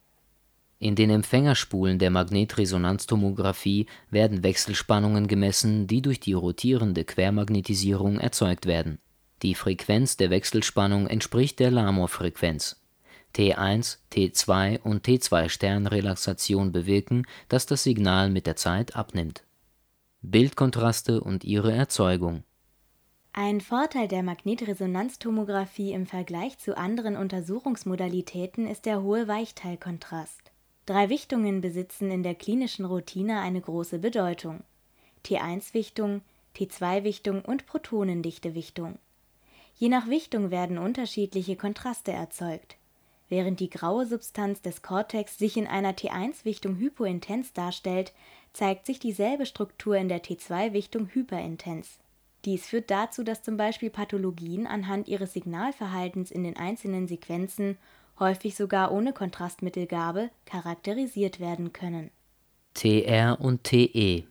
In 0.79 0.95
den 0.95 1.09
Empfängerspulen 1.09 1.99
der 1.99 2.09
Magnetresonanztomographie 2.09 3.85
werden 4.09 4.43
Wechselspannungen 4.43 5.27
gemessen, 5.27 5.87
die 5.87 6.01
durch 6.01 6.19
die 6.19 6.33
rotierende 6.33 7.05
Quermagnetisierung 7.05 8.19
erzeugt 8.19 8.65
werden. 8.65 8.99
Die 9.41 9.55
Frequenz 9.55 10.17
der 10.17 10.31
Wechselspannung 10.31 11.07
entspricht 11.07 11.59
der 11.59 11.71
Lamor-Frequenz. 11.71 12.81
T1, 13.35 13.97
T2 14.11 14.81
und 14.81 15.05
T2-Sternrelaxation 15.05 16.71
bewirken, 16.71 17.25
dass 17.47 17.65
das 17.65 17.83
Signal 17.83 18.29
mit 18.29 18.47
der 18.47 18.55
Zeit 18.55 18.95
abnimmt. 18.95 19.43
Bildkontraste 20.21 21.21
und 21.21 21.43
ihre 21.43 21.71
Erzeugung 21.71 22.43
ein 23.37 23.59
Vorteil 23.59 24.07
der 24.07 24.23
Magnetresonanztomographie 24.23 25.91
im 25.91 26.05
Vergleich 26.05 26.57
zu 26.57 26.77
anderen 26.77 27.17
Untersuchungsmodalitäten 27.17 28.65
ist 28.65 28.85
der 28.85 29.03
hohe 29.03 29.27
Weichteilkontrast. 29.27 30.39
Drei 30.85 31.09
Wichtungen 31.09 31.59
besitzen 31.59 32.11
in 32.11 32.23
der 32.23 32.35
klinischen 32.35 32.85
Routine 32.85 33.41
eine 33.41 33.59
große 33.59 33.99
Bedeutung: 33.99 34.61
T1-Wichtung, 35.25 36.21
T2-Wichtung 36.55 37.41
und 37.41 37.65
Protonendichte-Wichtung. 37.65 38.99
Je 39.75 39.89
nach 39.89 40.07
Wichtung 40.07 40.49
werden 40.49 40.77
unterschiedliche 40.77 41.57
Kontraste 41.57 42.13
erzeugt. 42.13 42.77
Während 43.27 43.59
die 43.59 43.69
graue 43.69 44.05
Substanz 44.05 44.61
des 44.61 44.81
Cortex 44.81 45.37
sich 45.37 45.57
in 45.57 45.67
einer 45.67 45.91
T1-Wichtung 45.91 46.77
hypointens 46.77 47.51
darstellt, 47.51 48.13
zeigt 48.53 48.85
sich 48.85 48.99
dieselbe 48.99 49.45
Struktur 49.45 49.97
in 49.97 50.07
der 50.07 50.23
T2-Wichtung 50.23 51.09
hyperintens 51.11 51.99
dies 52.45 52.67
führt 52.67 52.91
dazu, 52.91 53.23
dass 53.23 53.43
zum 53.43 53.57
Beispiel 53.57 53.89
Pathologien 53.89 54.67
anhand 54.67 55.07
ihres 55.07 55.33
Signalverhaltens 55.33 56.31
in 56.31 56.43
den 56.43 56.55
einzelnen 56.55 57.07
Sequenzen, 57.07 57.77
häufig 58.19 58.55
sogar 58.55 58.91
ohne 58.91 59.13
Kontrastmittelgabe, 59.13 60.29
charakterisiert 60.45 61.39
werden 61.39 61.73
können. 61.73 62.11
TR 62.73 63.39
und 63.39 63.63
TE 63.63 64.25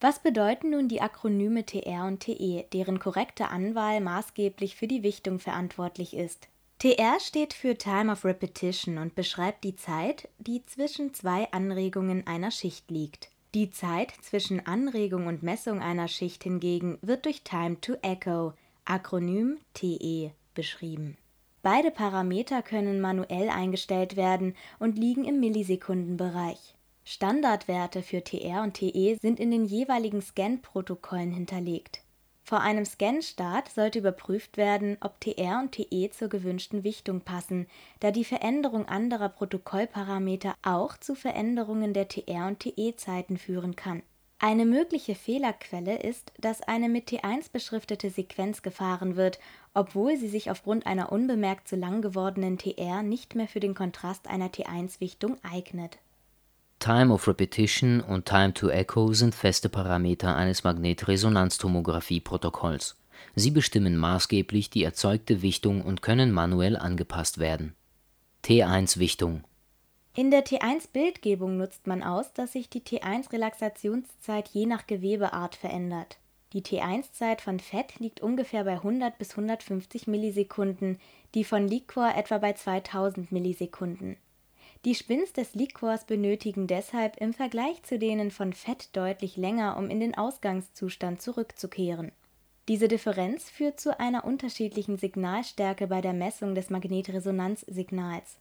Was 0.00 0.18
bedeuten 0.18 0.70
nun 0.70 0.88
die 0.88 1.00
Akronyme 1.00 1.64
TR 1.64 2.06
und 2.06 2.20
TE, 2.20 2.64
deren 2.72 2.98
korrekte 2.98 3.48
Anwahl 3.48 4.00
maßgeblich 4.00 4.76
für 4.76 4.86
die 4.86 5.02
Wichtung 5.02 5.38
verantwortlich 5.38 6.14
ist? 6.14 6.48
TR 6.78 7.18
steht 7.20 7.54
für 7.54 7.78
Time 7.78 8.12
of 8.12 8.24
Repetition 8.24 8.98
und 8.98 9.14
beschreibt 9.14 9.64
die 9.64 9.76
Zeit, 9.76 10.28
die 10.38 10.66
zwischen 10.66 11.14
zwei 11.14 11.50
Anregungen 11.52 12.26
einer 12.26 12.50
Schicht 12.50 12.90
liegt. 12.90 13.30
Die 13.54 13.70
Zeit 13.70 14.10
zwischen 14.20 14.66
Anregung 14.66 15.28
und 15.28 15.44
Messung 15.44 15.80
einer 15.80 16.08
Schicht 16.08 16.42
hingegen 16.42 16.98
wird 17.02 17.24
durch 17.24 17.42
Time 17.42 17.80
to 17.80 17.94
Echo, 18.02 18.52
Akronym 18.84 19.58
TE, 19.74 20.32
beschrieben. 20.54 21.16
Beide 21.62 21.92
Parameter 21.92 22.62
können 22.62 23.00
manuell 23.00 23.48
eingestellt 23.48 24.16
werden 24.16 24.56
und 24.80 24.98
liegen 24.98 25.24
im 25.24 25.38
Millisekundenbereich. 25.38 26.74
Standardwerte 27.04 28.02
für 28.02 28.24
TR 28.24 28.62
und 28.62 28.74
TE 28.74 29.18
sind 29.22 29.38
in 29.38 29.52
den 29.52 29.64
jeweiligen 29.66 30.20
Scan-Protokollen 30.20 31.30
hinterlegt. 31.30 32.03
Vor 32.46 32.60
einem 32.60 32.84
Scan-Start 32.84 33.70
sollte 33.70 34.00
überprüft 34.00 34.58
werden, 34.58 34.98
ob 35.00 35.18
TR 35.18 35.60
und 35.60 35.72
TE 35.72 36.10
zur 36.10 36.28
gewünschten 36.28 36.84
Wichtung 36.84 37.22
passen, 37.22 37.66
da 38.00 38.10
die 38.10 38.24
Veränderung 38.24 38.86
anderer 38.86 39.30
Protokollparameter 39.30 40.54
auch 40.62 40.98
zu 40.98 41.14
Veränderungen 41.14 41.94
der 41.94 42.06
TR 42.08 42.46
und 42.46 42.60
TE-Zeiten 42.60 43.38
führen 43.38 43.76
kann. 43.76 44.02
Eine 44.38 44.66
mögliche 44.66 45.14
Fehlerquelle 45.14 46.02
ist, 46.02 46.32
dass 46.38 46.60
eine 46.60 46.90
mit 46.90 47.08
T1 47.08 47.50
beschriftete 47.50 48.10
Sequenz 48.10 48.60
gefahren 48.60 49.16
wird, 49.16 49.38
obwohl 49.72 50.18
sie 50.18 50.28
sich 50.28 50.50
aufgrund 50.50 50.84
einer 50.84 51.12
unbemerkt 51.12 51.66
zu 51.66 51.76
lang 51.76 52.02
gewordenen 52.02 52.58
TR 52.58 53.02
nicht 53.02 53.34
mehr 53.34 53.48
für 53.48 53.60
den 53.60 53.74
Kontrast 53.74 54.28
einer 54.28 54.48
T1-Wichtung 54.48 55.38
eignet. 55.42 55.96
Time 56.84 57.12
of 57.14 57.26
Repetition 57.26 58.02
und 58.02 58.26
Time 58.26 58.52
to 58.52 58.68
Echo 58.68 59.14
sind 59.14 59.34
feste 59.34 59.70
Parameter 59.70 60.36
eines 60.36 60.64
Magnetresonanztomographie-Protokolls. 60.64 62.98
Sie 63.34 63.50
bestimmen 63.50 63.96
maßgeblich 63.96 64.68
die 64.68 64.84
erzeugte 64.84 65.40
Wichtung 65.40 65.80
und 65.80 66.02
können 66.02 66.30
manuell 66.30 66.76
angepasst 66.76 67.38
werden. 67.38 67.74
T1-Wichtung 68.44 69.44
in 70.14 70.30
der 70.30 70.44
T1-Bildgebung 70.44 71.56
nutzt 71.56 71.86
man 71.86 72.02
aus, 72.02 72.34
dass 72.34 72.52
sich 72.52 72.68
die 72.68 72.82
T1-Relaxationszeit 72.82 74.48
je 74.48 74.66
nach 74.66 74.86
Gewebeart 74.86 75.54
verändert. 75.54 76.18
Die 76.52 76.60
T1-Zeit 76.60 77.40
von 77.40 77.60
Fett 77.60 77.98
liegt 77.98 78.20
ungefähr 78.20 78.64
bei 78.64 78.74
100 78.74 79.16
bis 79.16 79.30
150 79.30 80.06
Millisekunden, 80.06 80.98
die 81.34 81.44
von 81.44 81.66
Liquor 81.66 82.12
etwa 82.14 82.36
bei 82.36 82.52
2000 82.52 83.32
Millisekunden. 83.32 84.18
Die 84.84 84.94
Spins 84.94 85.32
des 85.32 85.54
Liquors 85.54 86.04
benötigen 86.04 86.66
deshalb 86.66 87.16
im 87.16 87.32
Vergleich 87.32 87.82
zu 87.84 87.98
denen 87.98 88.30
von 88.30 88.52
Fett 88.52 88.94
deutlich 88.94 89.38
länger, 89.38 89.78
um 89.78 89.88
in 89.88 89.98
den 89.98 90.14
Ausgangszustand 90.14 91.22
zurückzukehren. 91.22 92.12
Diese 92.68 92.86
Differenz 92.86 93.48
führt 93.48 93.80
zu 93.80 93.98
einer 93.98 94.26
unterschiedlichen 94.26 94.98
Signalstärke 94.98 95.86
bei 95.86 96.02
der 96.02 96.12
Messung 96.12 96.54
des 96.54 96.68
Magnetresonanzsignals. 96.68 98.36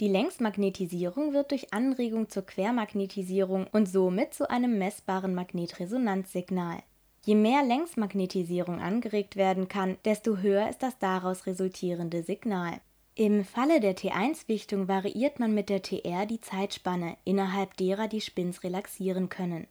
Die 0.00 0.08
Längsmagnetisierung 0.08 1.32
wird 1.32 1.52
durch 1.52 1.72
Anregung 1.72 2.28
zur 2.28 2.44
Quermagnetisierung 2.44 3.66
und 3.72 3.88
somit 3.88 4.34
zu 4.34 4.50
einem 4.50 4.78
messbaren 4.78 5.34
Magnetresonanzsignal. 5.34 6.82
Je 7.24 7.34
mehr 7.34 7.64
Längsmagnetisierung 7.64 8.80
angeregt 8.80 9.36
werden 9.36 9.68
kann, 9.68 9.96
desto 10.04 10.36
höher 10.36 10.68
ist 10.68 10.82
das 10.82 10.98
daraus 10.98 11.46
resultierende 11.46 12.22
Signal. 12.22 12.80
Im 13.20 13.44
Falle 13.44 13.80
der 13.80 13.96
T1-Wichtung 13.96 14.86
variiert 14.86 15.40
man 15.40 15.52
mit 15.52 15.70
der 15.70 15.82
TR 15.82 16.24
die 16.24 16.40
Zeitspanne, 16.40 17.16
innerhalb 17.24 17.76
derer 17.76 18.06
die 18.06 18.20
Spins 18.20 18.62
relaxieren 18.62 19.28
können. 19.28 19.66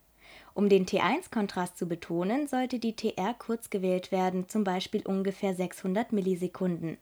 Um 0.53 0.67
den 0.67 0.85
T1-Kontrast 0.85 1.77
zu 1.77 1.87
betonen, 1.87 2.47
sollte 2.47 2.77
die 2.77 2.97
TR 2.97 3.33
kurz 3.33 3.69
gewählt 3.69 4.11
werden, 4.11 4.49
zum 4.49 4.65
Beispiel 4.65 5.01
ungefähr 5.07 5.55
600 5.55 6.11
Millisekunden. 6.11 6.97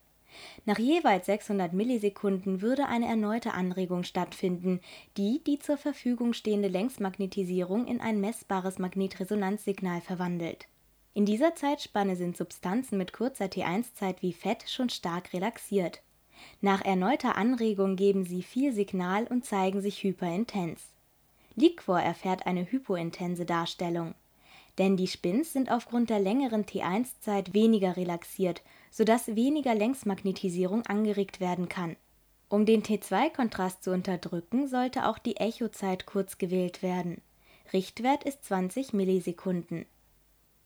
Nach 0.66 0.78
jeweils 0.78 1.26
600 1.26 1.74
Millisekunden 1.74 2.62
würde 2.62 2.86
eine 2.86 3.08
erneute 3.08 3.56
Anregung 3.56 4.04
stattfinden, 4.04 4.82
die 5.18 5.44
die 5.44 5.58
zur 5.58 5.78
Verfügung 5.78 6.34
stehende 6.34 6.68
Längsmagnetisierung 6.68 7.88
in 7.88 8.02
ein 8.02 8.22
messbares 8.22 8.78
Magnetresonanzsignal 8.78 10.00
verwandelt. 10.00 10.68
In 11.16 11.26
dieser 11.26 11.56
Zeitspanne 11.56 12.16
sind 12.16 12.38
Substanzen 12.38 13.00
mit 13.00 13.14
kurzer 13.14 13.46
T1-Zeit 13.46 14.22
wie 14.22 14.34
Fett 14.34 14.70
schon 14.70 14.92
stark 14.92 15.34
relaxiert. 15.34 16.04
Nach 16.62 16.84
erneuter 16.84 17.36
Anregung 17.38 17.96
geben 17.96 18.26
sie 18.26 18.44
viel 18.44 18.74
Signal 18.74 19.26
und 19.28 19.46
zeigen 19.46 19.82
sich 19.82 20.04
hyperintens. 20.04 20.82
Liquor 21.56 22.00
erfährt 22.00 22.48
eine 22.48 22.70
hypointense 22.72 23.46
Darstellung. 23.46 24.14
Denn 24.78 24.98
die 24.98 25.08
Spins 25.08 25.54
sind 25.54 25.72
aufgrund 25.72 26.10
der 26.10 26.20
längeren 26.20 26.66
T1-Zeit 26.66 27.54
weniger 27.54 27.96
relaxiert 27.96 28.62
sodass 28.96 29.36
weniger 29.36 29.76
Längsmagnetisierung 29.76 30.86
angeregt 30.86 31.42
werden 31.42 31.68
kann. 31.68 31.98
Um 32.48 32.66
den 32.66 32.82
T2-Kontrast 32.82 33.84
zu 33.84 33.92
unterdrücken, 33.92 34.70
sollte 34.70 35.10
auch 35.10 35.18
die 35.18 35.36
Echozeit 35.36 36.06
kurz 36.06 36.38
gewählt 36.38 36.82
werden. 36.82 37.22
Richtwert 37.74 38.24
ist 38.24 38.46
20 38.46 38.94
Millisekunden. 38.94 39.86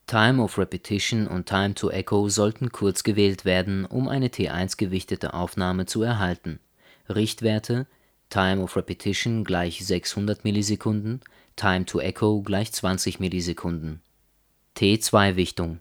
Time 0.09 0.41
of 0.41 0.57
Repetition 0.57 1.27
und 1.27 1.45
Time 1.45 1.75
to 1.75 1.91
Echo 1.91 2.29
sollten 2.29 2.71
kurz 2.71 3.03
gewählt 3.03 3.45
werden, 3.45 3.85
um 3.85 4.07
eine 4.07 4.29
T1 4.29 4.75
gewichtete 4.77 5.35
Aufnahme 5.35 5.85
zu 5.85 6.01
erhalten. 6.01 6.59
Richtwerte 7.07 7.85
Time 8.31 8.63
of 8.63 8.75
Repetition 8.75 9.43
gleich 9.43 9.85
600 9.85 10.43
Millisekunden, 10.43 11.21
Time 11.55 11.85
to 11.85 11.99
Echo 11.99 12.41
gleich 12.41 12.71
20 12.71 13.19
Millisekunden. 13.19 14.01
T2-Wichtung 14.77 15.79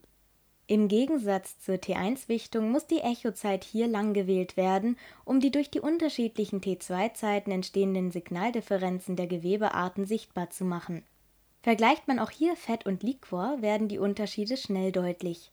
im 0.66 0.88
Gegensatz 0.88 1.58
zur 1.60 1.76
T1-Wichtung 1.76 2.70
muss 2.70 2.86
die 2.86 2.98
Echozeit 2.98 3.64
hier 3.64 3.86
lang 3.86 4.12
gewählt 4.12 4.58
werden, 4.58 4.98
um 5.24 5.40
die 5.40 5.50
durch 5.50 5.70
die 5.70 5.80
unterschiedlichen 5.80 6.60
T2-Zeiten 6.60 7.50
entstehenden 7.50 8.10
Signaldifferenzen 8.10 9.16
der 9.16 9.28
Gewebearten 9.28 10.04
sichtbar 10.04 10.50
zu 10.50 10.66
machen. 10.66 11.04
Vergleicht 11.68 12.08
man 12.08 12.18
auch 12.18 12.30
hier 12.30 12.56
Fett 12.56 12.86
und 12.86 13.02
Liquor, 13.02 13.60
werden 13.60 13.88
die 13.88 13.98
Unterschiede 13.98 14.56
schnell 14.56 14.90
deutlich. 14.90 15.52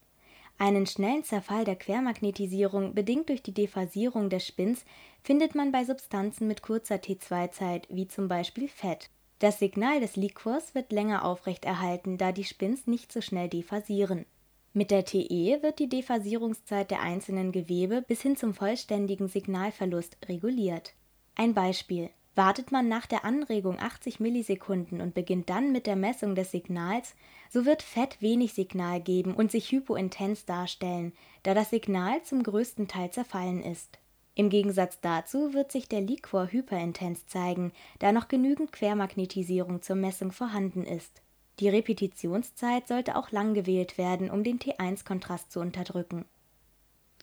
Einen 0.58 0.88
schnellen 0.88 1.26
Zerfall 1.26 1.66
der 1.66 1.76
Quermagnetisierung, 1.76 2.94
bedingt 2.94 3.28
durch 3.28 3.44
die 3.44 3.54
Dephasierung 3.54 4.30
des 4.30 4.48
Spins, 4.48 4.86
findet 5.24 5.56
man 5.56 5.74
bei 5.74 5.84
Substanzen 5.84 6.48
mit 6.48 6.62
kurzer 6.62 6.96
T2-Zeit, 6.96 7.90
wie 7.90 8.08
zum 8.08 8.30
Beispiel 8.30 8.70
Fett. 8.70 9.10
Das 9.40 9.60
Signal 9.60 10.00
des 10.00 10.16
Liquors 10.16 10.74
wird 10.74 10.94
länger 10.94 11.26
aufrechterhalten, 11.26 12.18
da 12.18 12.32
die 12.32 12.46
Spins 12.46 12.88
nicht 12.88 13.12
so 13.12 13.20
schnell 13.20 13.50
dephasieren 13.50 14.26
mit 14.72 14.92
der 14.92 15.04
TE 15.04 15.60
wird 15.62 15.80
die 15.80 15.90
Dephasierungszeit 15.90 16.92
der 16.92 17.02
einzelnen 17.02 17.52
Gewebe 17.52 18.02
bis 18.02 18.22
hin 18.22 18.38
zum 18.38 18.54
vollständigen 18.54 19.30
Signalverlust 19.30 20.18
reguliert. 20.28 20.94
Ein 21.36 21.54
Beispiel: 21.54 22.10
Wartet 22.36 22.72
man 22.72 22.88
nach 22.88 23.06
der 23.06 23.24
Anregung 23.24 23.80
80 23.80 24.20
Millisekunden 24.20 25.02
und 25.02 25.14
beginnt 25.14 25.50
dann 25.50 25.72
mit 25.72 25.88
der 25.88 25.96
Messung 25.96 26.36
des 26.36 26.52
Signals, 26.52 27.16
so 27.50 27.66
wird 27.66 27.82
Fett 27.82 28.22
wenig 28.22 28.54
Signal 28.54 29.00
geben 29.02 29.34
und 29.34 29.52
sich 29.52 29.72
hypointens 29.72 30.46
darstellen, 30.46 31.14
da 31.44 31.54
das 31.54 31.70
Signal 31.70 32.22
zum 32.24 32.44
größten 32.44 32.88
Teil 32.88 33.12
zerfallen 33.12 33.64
ist. 33.64 34.00
Im 34.36 34.50
Gegensatz 34.50 35.00
dazu 35.00 35.54
wird 35.54 35.72
sich 35.72 35.88
der 35.88 36.02
Liquor 36.02 36.48
hyperintens 36.52 37.26
zeigen, 37.26 37.72
da 38.00 38.12
noch 38.12 38.28
genügend 38.28 38.74
Quermagnetisierung 38.74 39.82
zur 39.82 39.96
Messung 39.96 40.34
vorhanden 40.34 40.84
ist 40.84 41.22
die 41.60 41.70
Repetitionszeit 41.70 42.88
sollte 42.88 43.16
auch 43.16 43.32
lang 43.32 43.54
gewählt 43.54 43.98
werden, 43.98 44.30
um 44.30 44.44
den 44.44 44.60
T1-Kontrast 44.60 45.52
zu 45.52 45.62
unterdrücken. 45.62 46.26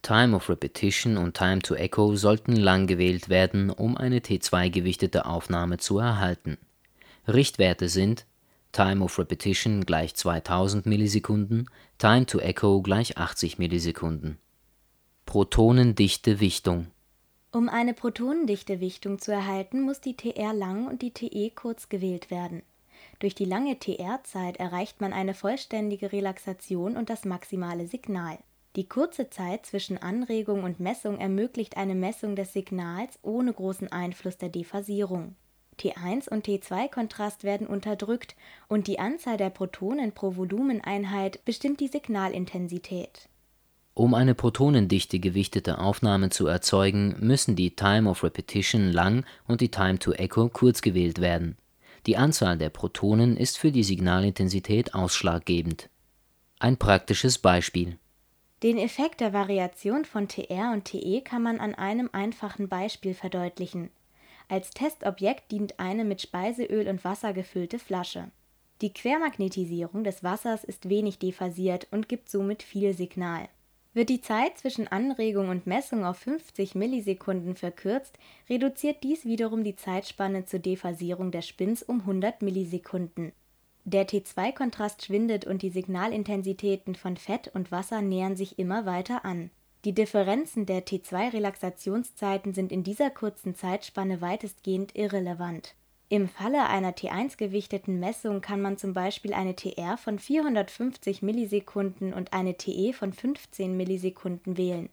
Time 0.02 0.34
of 0.34 0.48
Repetition 0.48 1.16
und 1.16 1.36
Time 1.36 1.60
to 1.60 1.76
Echo 1.76 2.16
sollten 2.16 2.56
lang 2.56 2.88
gewählt 2.88 3.28
werden, 3.28 3.70
um 3.70 3.96
eine 3.96 4.18
T2-gewichtete 4.18 5.26
Aufnahme 5.26 5.78
zu 5.78 5.98
erhalten. 5.98 6.58
Richtwerte 7.28 7.88
sind 7.88 8.26
Time 8.72 9.04
of 9.04 9.16
Repetition 9.18 9.86
gleich 9.86 10.16
2000 10.16 10.86
Millisekunden, 10.86 11.70
Time 11.98 12.26
to 12.26 12.40
Echo 12.40 12.82
gleich 12.82 13.16
80 13.16 13.58
Millisekunden. 13.58 14.38
Protonendichte 15.24 16.40
Wichtung 16.40 16.88
Um 17.52 17.68
eine 17.68 17.94
protonendichte 17.94 18.80
Wichtung 18.80 19.20
zu 19.20 19.30
erhalten, 19.30 19.82
muss 19.82 20.00
die 20.00 20.16
TR 20.16 20.52
lang 20.52 20.88
und 20.88 21.02
die 21.02 21.12
TE 21.12 21.50
kurz 21.54 21.88
gewählt 21.88 22.28
werden. 22.28 22.62
Durch 23.20 23.36
die 23.36 23.44
lange 23.44 23.78
TR-Zeit 23.78 24.56
erreicht 24.56 25.00
man 25.00 25.12
eine 25.12 25.34
vollständige 25.34 26.10
Relaxation 26.10 26.96
und 26.96 27.08
das 27.08 27.24
maximale 27.24 27.86
Signal. 27.86 28.38
Die 28.76 28.88
kurze 28.88 29.28
Zeit 29.28 29.66
zwischen 29.66 29.98
Anregung 29.98 30.64
und 30.64 30.80
Messung 30.80 31.18
ermöglicht 31.18 31.76
eine 31.76 31.94
Messung 31.94 32.36
des 32.36 32.52
Signals 32.52 33.18
ohne 33.22 33.52
großen 33.52 33.92
Einfluss 33.92 34.38
der 34.38 34.48
Dephasierung. 34.48 35.36
T1 35.78 36.28
und 36.28 36.46
T2-Kontrast 36.46 37.44
werden 37.44 37.66
unterdrückt 37.66 38.34
und 38.68 38.86
die 38.86 38.98
Anzahl 38.98 39.36
der 39.36 39.50
Protonen 39.50 40.12
pro 40.12 40.36
Volumeneinheit 40.36 41.44
bestimmt 41.44 41.80
die 41.80 41.88
Signalintensität. 41.88 43.28
Um 43.94 44.14
eine 44.14 44.34
protonendichte 44.34 45.18
gewichtete 45.18 45.78
Aufnahme 45.78 46.30
zu 46.30 46.46
erzeugen, 46.46 47.16
müssen 47.20 47.56
die 47.56 47.76
Time 47.76 48.08
of 48.08 48.24
Repetition 48.24 48.90
lang 48.90 49.26
und 49.46 49.60
die 49.60 49.70
Time 49.70 49.98
to 49.98 50.12
Echo 50.12 50.48
kurz 50.48 50.80
gewählt 50.80 51.20
werden 51.20 51.56
die 52.06 52.16
Anzahl 52.16 52.58
der 52.58 52.70
Protonen 52.70 53.36
ist 53.36 53.58
für 53.58 53.70
die 53.70 53.84
Signalintensität 53.84 54.94
ausschlaggebend. 54.94 55.88
Ein 56.58 56.76
praktisches 56.76 57.38
Beispiel. 57.38 57.98
Den 58.62 58.78
Effekt 58.78 59.20
der 59.20 59.32
Variation 59.32 60.04
von 60.04 60.28
TR 60.28 60.70
und 60.72 60.84
TE 60.84 61.20
kann 61.22 61.42
man 61.42 61.58
an 61.58 61.74
einem 61.74 62.08
einfachen 62.12 62.68
Beispiel 62.68 63.12
verdeutlichen. 63.12 63.90
Als 64.48 64.70
Testobjekt 64.70 65.50
dient 65.50 65.80
eine 65.80 66.04
mit 66.04 66.22
Speiseöl 66.22 66.86
und 66.86 67.04
Wasser 67.04 67.32
gefüllte 67.32 67.80
Flasche. 67.80 68.30
Die 68.80 68.92
Quermagnetisierung 68.92 70.04
des 70.04 70.22
Wassers 70.22 70.62
ist 70.62 70.88
wenig 70.88 71.18
dephasiert 71.18 71.88
und 71.90 72.08
gibt 72.08 72.28
somit 72.28 72.62
viel 72.62 72.94
Signal. 72.94 73.48
Wird 73.94 74.10
die 74.10 74.20
Zeit 74.20 74.58
zwischen 74.58 74.86
Anregung 74.86 75.48
und 75.48 75.66
Messung 75.66 76.04
auf 76.04 76.18
50 76.18 76.76
Millisekunden 76.76 77.56
verkürzt, 77.56 78.16
reduziert 78.48 79.02
dies 79.02 79.24
wiederum 79.24 79.64
die 79.64 79.76
Zeitspanne 79.76 80.44
zur 80.44 80.60
Dephasierung 80.60 81.32
der 81.32 81.42
Spins 81.42 81.82
um 81.82 82.00
100 82.00 82.42
Millisekunden. 82.42 83.32
Der 83.84 84.06
T2-Kontrast 84.06 85.04
schwindet 85.04 85.44
und 85.44 85.62
die 85.62 85.70
Signalintensitäten 85.70 86.94
von 86.94 87.16
Fett 87.16 87.50
und 87.54 87.72
Wasser 87.72 88.00
nähern 88.00 88.36
sich 88.36 88.58
immer 88.58 88.86
weiter 88.86 89.24
an. 89.24 89.50
Die 89.84 89.92
Differenzen 89.92 90.66
der 90.66 90.86
T2-Relaxationszeiten 90.86 92.54
sind 92.54 92.70
in 92.70 92.84
dieser 92.84 93.10
kurzen 93.10 93.54
Zeitspanne 93.54 94.20
weitestgehend 94.20 94.94
irrelevant 94.94 95.74
im 96.12 96.28
Falle 96.28 96.68
einer 96.68 96.92
T1-gewichteten 96.92 97.98
Messung 97.98 98.42
kann 98.42 98.60
man 98.60 98.76
zum 98.76 98.92
Beispiel 98.92 99.32
eine 99.32 99.56
TR 99.56 99.96
von 99.96 100.18
450 100.18 101.22
Millisekunden 101.22 102.12
und 102.12 102.34
eine 102.34 102.58
TE 102.58 102.92
von 102.92 103.14
15 103.14 103.74
Millisekunden 103.74 104.58
wählen. 104.58 104.90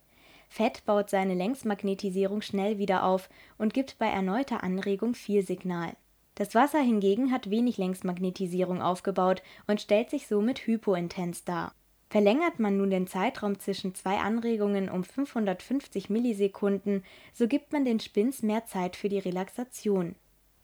Fett 0.48 0.86
baut 0.86 1.10
seine 1.10 1.34
Längsmagnetisierung 1.34 2.42
schnell 2.42 2.78
wieder 2.78 3.04
auf 3.04 3.30
und 3.58 3.74
gibt 3.74 4.00
bei 4.00 4.08
erneuter 4.08 4.64
Anregung 4.64 5.14
viel 5.14 5.46
Signal. 5.46 5.92
Das 6.40 6.56
Wasser 6.56 6.80
hingegen 6.80 7.32
hat 7.32 7.52
wenig 7.52 7.78
Längsmagnetisierung 7.78 8.82
aufgebaut 8.82 9.44
und 9.68 9.80
stellt 9.80 10.10
sich 10.10 10.26
somit 10.26 10.66
hypointens 10.66 11.44
dar. 11.44 11.76
Verlängert 12.10 12.60
man 12.60 12.78
nun 12.78 12.90
den 12.90 13.06
Zeitraum 13.06 13.60
zwischen 13.60 13.94
zwei 13.94 14.18
Anregungen 14.18 14.90
um 14.90 15.04
550 15.04 16.10
Millisekunden, 16.10 17.04
so 17.32 17.48
gibt 17.48 17.72
man 17.72 17.86
den 17.86 18.00
Spins 18.00 18.42
mehr 18.42 18.66
Zeit 18.66 18.96
für 18.96 19.10
die 19.10 19.20
Relaxation 19.20 20.16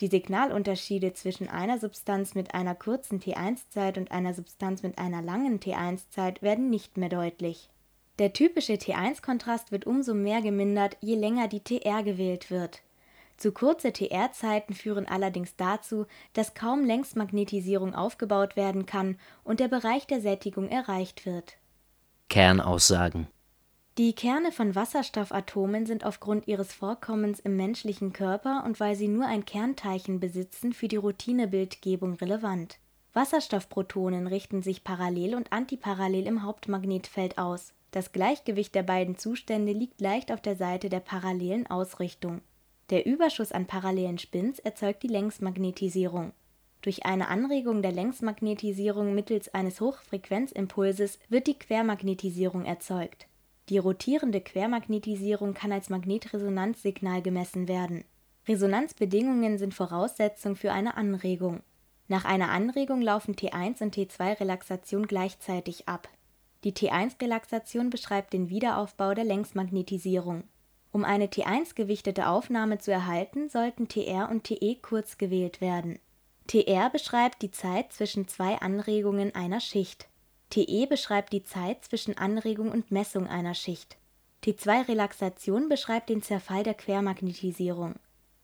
die 0.02 0.08
Signalunterschiede 0.08 1.14
zwischen 1.14 1.48
einer 1.48 1.80
Substanz 1.80 2.36
mit 2.36 2.54
einer 2.54 2.76
kurzen 2.76 3.22
T1-Zeit 3.22 3.98
und 3.98 4.12
einer 4.12 4.34
Substanz 4.34 4.84
mit 4.84 4.98
einer 4.98 5.22
langen 5.22 5.60
T1-Zeit 5.60 6.42
werden 6.42 6.70
nicht 6.70 6.98
mehr 6.98 7.10
deutlich. 7.10 7.70
Der 8.20 8.34
typische 8.34 8.74
T1-Kontrast 8.74 9.72
wird 9.72 9.86
umso 9.86 10.14
mehr 10.14 10.42
gemindert, 10.42 10.98
je 11.02 11.16
länger 11.16 11.48
die 11.48 11.62
TR 11.62 12.04
gewählt 12.04 12.52
wird. 12.52 12.82
Zu 13.38 13.52
kurze 13.52 13.92
TR-Zeiten 13.92 14.74
führen 14.74 15.08
allerdings 15.08 15.56
dazu, 15.56 16.06
dass 16.34 16.54
kaum 16.54 16.86
Längsmagnetisierung 16.86 17.94
aufgebaut 17.94 18.56
werden 18.56 18.86
kann 18.86 19.18
und 19.44 19.60
der 19.60 19.68
Bereich 19.68 20.08
der 20.08 20.22
Sättigung 20.22 20.70
erreicht 20.70 21.26
wird. 21.26 21.58
Kernaussagen 22.30 23.28
die 23.98 24.12
Kerne 24.12 24.52
von 24.52 24.76
Wasserstoffatomen 24.76 25.86
sind 25.86 26.04
aufgrund 26.04 26.50
ihres 26.50 26.74
Vorkommens 26.74 27.40
im 27.40 27.56
menschlichen 27.56 28.12
Körper 28.12 28.64
und 28.66 28.82
weil 28.82 28.98
sie 28.98 29.08
nur 29.08 29.26
ein 29.26 29.46
Kernteilchen 29.46 30.20
besitzen, 30.20 30.74
für 30.74 30.90
die 30.90 30.98
Routinebildgebung 30.98 32.16
relevant. 32.16 32.78
Wasserstoffprotonen 33.14 34.28
richten 34.28 34.62
sich 34.62 34.84
parallel 34.84 35.36
und 35.36 35.54
antiparallel 35.54 36.28
im 36.28 36.44
Hauptmagnetfeld 36.44 37.38
aus. 37.38 37.72
Das 37.92 38.12
Gleichgewicht 38.12 38.76
der 38.76 38.84
beiden 38.84 39.18
Zustände 39.18 39.72
liegt 39.72 40.02
leicht 40.02 40.30
auf 40.34 40.42
der 40.42 40.58
Seite 40.58 40.90
der 40.90 41.00
parallelen 41.00 41.66
Ausrichtung. 41.68 42.42
Der 42.90 43.06
Überschuss 43.06 43.52
an 43.52 43.66
parallelen 43.66 44.18
Spins 44.18 44.60
erzeugt 44.60 45.04
die 45.04 45.08
Längsmagnetisierung. 45.08 46.34
Durch 46.82 47.06
eine 47.06 47.30
Anregung 47.30 47.82
der 47.82 47.92
Längsmagnetisierung 47.92 49.16
mittels 49.16 49.54
eines 49.54 49.82
Hochfrequenzimpulses 49.82 51.20
wird 51.30 51.48
die 51.48 51.58
Quermagnetisierung 51.58 52.66
erzeugt 52.66 53.28
die 53.70 53.80
rotierende 53.80 54.42
Quermagnetisierung 54.42 55.56
kann 55.56 55.72
als 55.72 55.90
Magnetresonanzsignal 55.90 57.22
gemessen 57.24 57.68
werden. 57.68 58.04
Resonanzbedingungen 58.48 59.58
sind 59.58 59.74
Voraussetzung 59.74 60.56
für 60.56 60.72
eine 60.72 60.98
Anregung. 60.98 61.62
Nach 62.08 62.26
einer 62.26 62.52
Anregung 62.52 63.02
laufen 63.02 63.36
T1 63.36 63.82
und 63.82 63.96
T2-Relaxation 63.96 65.08
gleichzeitig 65.08 65.88
ab. 65.88 66.08
Die 66.64 66.74
T1-Relaxation 66.74 67.90
beschreibt 67.90 68.34
den 68.34 68.50
Wiederaufbau 68.50 69.16
der 69.16 69.24
Längsmagnetisierung. 69.24 70.44
Um 70.96 71.04
eine 71.04 71.28
T1-gewichtete 71.28 72.30
Aufnahme 72.30 72.78
zu 72.78 72.90
erhalten, 72.90 73.50
sollten 73.50 73.90
TR 73.90 74.30
und 74.32 74.46
TE 74.46 74.78
kurz 74.82 75.18
gewählt 75.18 75.60
werden. 75.60 76.00
TR 76.48 76.90
beschreibt 76.90 77.42
die 77.42 77.52
Zeit 77.52 77.92
zwischen 77.92 78.30
zwei 78.30 78.56
Anregungen 78.62 79.36
einer 79.36 79.60
Schicht 79.60 80.08
TE 80.56 80.88
beschreibt 80.88 81.34
die 81.34 81.44
Zeit 81.44 81.84
zwischen 81.84 82.18
Anregung 82.18 82.72
und 82.72 82.90
Messung 82.90 83.28
einer 83.28 83.54
Schicht. 83.54 83.98
T2-Relaxation 84.44 85.68
beschreibt 85.68 86.10
den 86.10 86.22
Zerfall 86.22 86.64
der 86.64 86.76
Quermagnetisierung. 86.76 87.96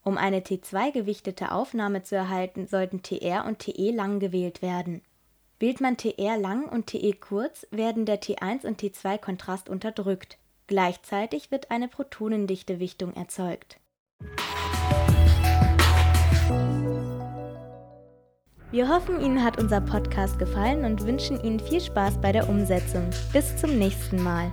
Um 0.04 0.18
eine 0.18 0.40
T2-gewichtete 0.40 1.54
Aufnahme 1.54 2.04
zu 2.04 2.16
erhalten, 2.16 2.68
sollten 2.68 3.02
TR 3.02 3.46
und 3.46 3.60
TE 3.60 3.92
lang 3.92 4.20
gewählt 4.20 4.62
werden. 4.62 5.02
Wählt 5.60 5.80
man 5.80 5.96
TR 5.96 6.38
lang 6.38 6.68
und 6.68 6.88
TE 6.88 7.14
kurz, 7.14 7.66
werden 7.72 8.06
der 8.06 8.20
T1 8.20 8.66
und 8.66 8.82
T2-Kontrast 8.82 9.70
unterdrückt. 9.70 10.38
Gleichzeitig 10.72 11.52
wird 11.52 11.70
eine 11.70 11.90
Protonendichtewichtung 11.90 13.14
erzeugt 13.14 13.78
Wir 18.72 18.88
hoffen, 18.88 19.20
Ihnen 19.20 19.44
hat 19.44 19.60
unser 19.60 19.82
Podcast 19.82 20.40
gefallen 20.40 20.86
und 20.86 21.06
wünschen 21.06 21.44
Ihnen 21.44 21.60
viel 21.60 21.82
Spaß 21.82 22.22
bei 22.22 22.32
der 22.32 22.48
Umsetzung. 22.48 23.10
Bis 23.34 23.58
zum 23.58 23.78
nächsten 23.78 24.24
Mal. 24.24 24.50